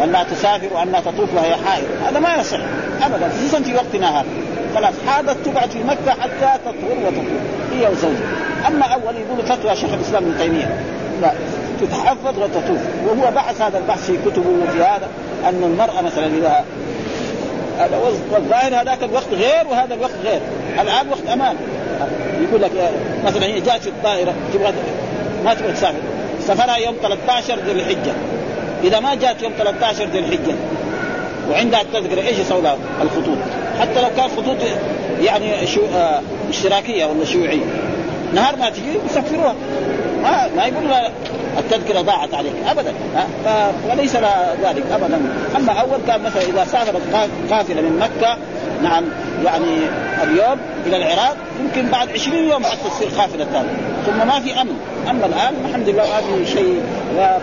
[0.00, 1.84] وأنها تسافر وأنها تطوف وهي حائض.
[2.08, 2.58] هذا ما يصح
[3.02, 4.26] ابدا خصوصا في وقتنا هذا.
[4.74, 7.26] خلاص حاضت تقعد في مكة حتى تطهر وتطوف
[7.72, 8.26] هي وزوجها.
[8.68, 10.80] أما أول يقول فتوى شيخ الإسلام ابن تيمية.
[11.22, 11.32] لا
[11.80, 12.80] تتحفظ وتطوف.
[13.06, 15.08] وهو بحث هذا البحث في كتبه وفي هذا
[15.48, 16.64] أن المرأة مثلا إذا
[17.78, 18.00] هذا
[18.32, 20.40] والظاهر هذاك الوقت غير وهذا الوقت غير.
[20.80, 21.56] الآن وقت أمان.
[22.48, 22.70] يقول لك
[23.24, 24.72] مثلا هي جات الطائرة تبغى
[25.44, 25.98] ما تبغى تسافر.
[26.40, 28.12] سفرها يوم 13 ذي الحجة.
[28.84, 30.54] إذا ما جات يوم 13 ذي الحجة
[31.50, 33.38] وعندها التذكرة إيش يسوي لها الخطوط؟
[33.80, 34.56] حتى لو كان خطوط
[35.20, 37.64] يعني شو آه اشتراكية ولا شيوعية.
[38.34, 39.54] نهار ما تجي يسفروها.
[40.22, 40.84] ما ما يقول
[41.58, 42.52] التذكرة ضاعت عليك.
[42.68, 42.92] ابدا.
[43.44, 43.48] ف...
[43.90, 44.16] وليس
[44.62, 44.84] ذلك.
[44.92, 45.20] ابدا.
[45.56, 47.02] أما أول كان مثلا إذا سافرت
[47.50, 48.36] قافلة من مكة
[48.82, 49.04] نعم
[49.44, 49.76] يعني
[50.22, 53.76] اليوم إلى العراق يمكن بعد 20 يوم حتى تصير قافلة ثانية.
[54.06, 54.76] ثم ما في أمن.
[55.10, 56.82] أما الآن الحمد لله ما في شيء.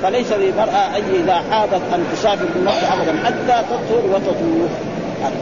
[0.03, 4.71] فليس للمرأة أي إذا حاضت أن تسافر من مكه ابدا حتى تطهر وتطوف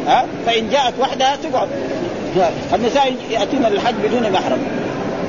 [0.07, 1.67] ها؟ فإن جاءت وحدها تقعد.
[2.73, 4.59] النساء ياتين للحج بدون محرم.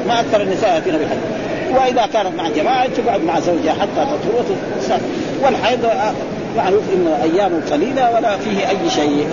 [0.09, 1.17] ما أكثر النساء ياتين بالحج
[1.77, 4.45] وإذا كانت مع جماعة تقعد مع زوجها حتى تطهر
[4.77, 5.05] وتسافر
[5.43, 5.79] والحيض
[6.57, 9.29] معروف إنه أيام قليلة ولا فيه أي شيء.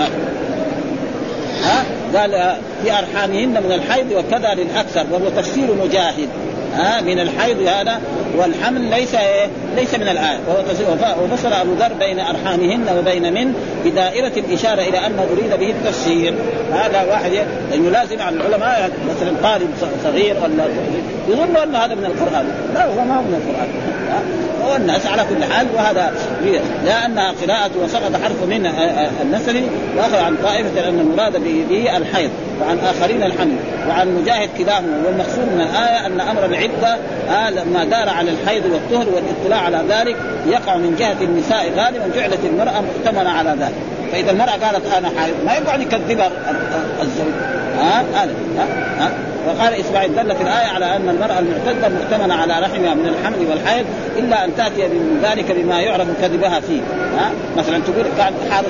[1.63, 1.83] ها؟
[2.19, 6.29] قال في أرحامهن من الحيض وكذا للأكثر وهو تفسير مجاهد.
[6.76, 8.01] ها من الحيض هذا
[8.38, 10.39] والحمل ليس إيه؟ ليس من الآية.
[10.47, 13.53] وهو وفصل أبو ذر بين أرحامهن وبين من؟
[13.86, 16.34] بدائرة الإشارة إلى انه أريد به التفسير.
[16.74, 17.32] هذا واحد
[17.72, 19.70] لأنه لازم على العلماء مثلا طالب
[20.03, 20.63] صغير ولا
[21.28, 22.45] يظن أن هذا من القرآن.
[22.74, 23.70] لا هو ما هو من القرآن.
[24.72, 26.13] والناس على كل حال وهذا
[26.86, 28.72] لانها قراءة وسقط حرف من
[29.22, 29.63] النسل
[29.97, 31.38] واخذ عن طائفة ان المراد
[31.70, 32.30] به الحيض.
[32.62, 33.55] وعن آخرين الحمل
[33.89, 35.01] وعن مجاهد كلاهما.
[35.05, 36.97] والمقصود من الآية أن أمر العده
[37.30, 40.16] آه لما دار على الحيض والطهر والاطلاع على ذلك
[40.47, 43.76] يقع من جهة النساء غالبا جعلت المرأة مؤتمنه على ذلك.
[44.12, 46.32] فإذا المرأة قالت أنا حائض ما يقعد يكذبها
[47.01, 47.34] الزوج.
[47.80, 48.66] ها هذا ها
[48.99, 49.12] ها
[49.47, 53.85] وقال إسماعيل دلت الآية على أن المرأة المعتدة مؤتمنة على رحمها من الحمل والحيض
[54.17, 56.81] إلا أن تأتي من ذلك بما يعرف كذبها فيه.
[57.17, 58.67] ها؟ مثلا تقول كان حاضت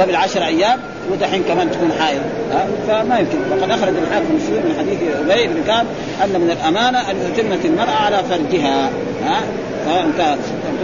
[0.00, 0.78] قبل عشر أيام
[1.12, 2.20] ودحين كمان تكون حائض.
[2.88, 3.38] فما يمكن.
[3.50, 4.98] وقد أخرج الحاكم مسلم من حديث
[5.30, 5.86] أبي بن كعب
[6.24, 8.90] أن من الأمانة أن يتمت المرأة على فرجها
[9.26, 9.40] ها؟
[9.86, 10.20] فانت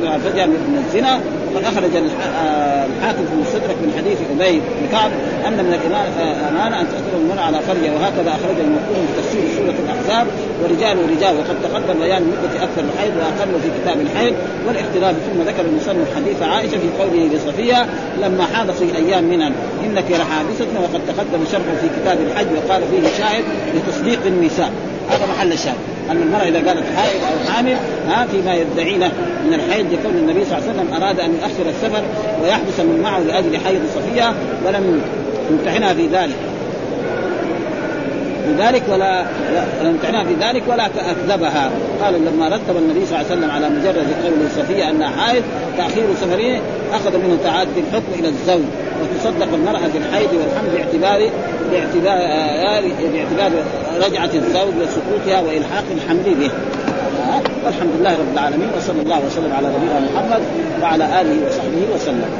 [0.07, 1.21] على فرجها من الزنا
[1.55, 5.11] وقد أخرج آه، الحاكم في المستدرك من حديث أبي بن كعب
[5.47, 10.27] أن من الامانه أن تاثر المرأة على فرجها وهكذا أخرج المذكور في تفسير سورة الأحزاب
[10.63, 14.35] ورجال ورجال وقد تقدم بيان مدة أكثر الحيض وأقل في كتاب الحيض
[14.67, 17.87] والاختلاف ثم ذكر المصنف حديث عائشة في قوله لصفية
[18.23, 19.53] لما حاض في أيام منن
[19.85, 23.45] إنك لحابسه وقد تقدم شرحه في كتاب الحج وقال فيه شاهد
[23.75, 24.73] لتصديق النساء.
[25.11, 26.00] هذا محل الشاهد.
[26.11, 27.77] أن المرأة إذا قالت حائض أو حامل
[28.09, 29.13] ها فيما يدعينه
[29.47, 32.03] من الحيض لكون النبي صلى الله عليه وسلم أراد أن يؤخر السفر
[32.43, 34.35] ويحبس من معه لأجل حيض صفية
[34.67, 35.03] ولم
[35.51, 36.37] يمتحنها في ذلك.
[38.59, 39.25] ذلك ولا
[39.83, 41.71] امتحنها في ذلك ولا اكذبها
[42.03, 45.43] قال لما رتب النبي صلى الله عليه وسلم على مجرد قول الصفيه أنها حائض
[45.77, 46.61] تأخير سفره
[46.93, 48.63] أخذ منه تعدي الحكم إلى الزوج
[49.03, 51.31] وتصدق المرأة في الحيض والحمل باعتبار
[51.73, 53.53] باعتبار باعتبار
[54.07, 56.51] رجعة الزوج وسقوطها وإلحاق الحمل به.
[57.65, 60.43] والحمد لله رب العالمين وصلى الله وسلم على نبينا محمد
[60.83, 62.31] وعلى آله وصحبه وسلم.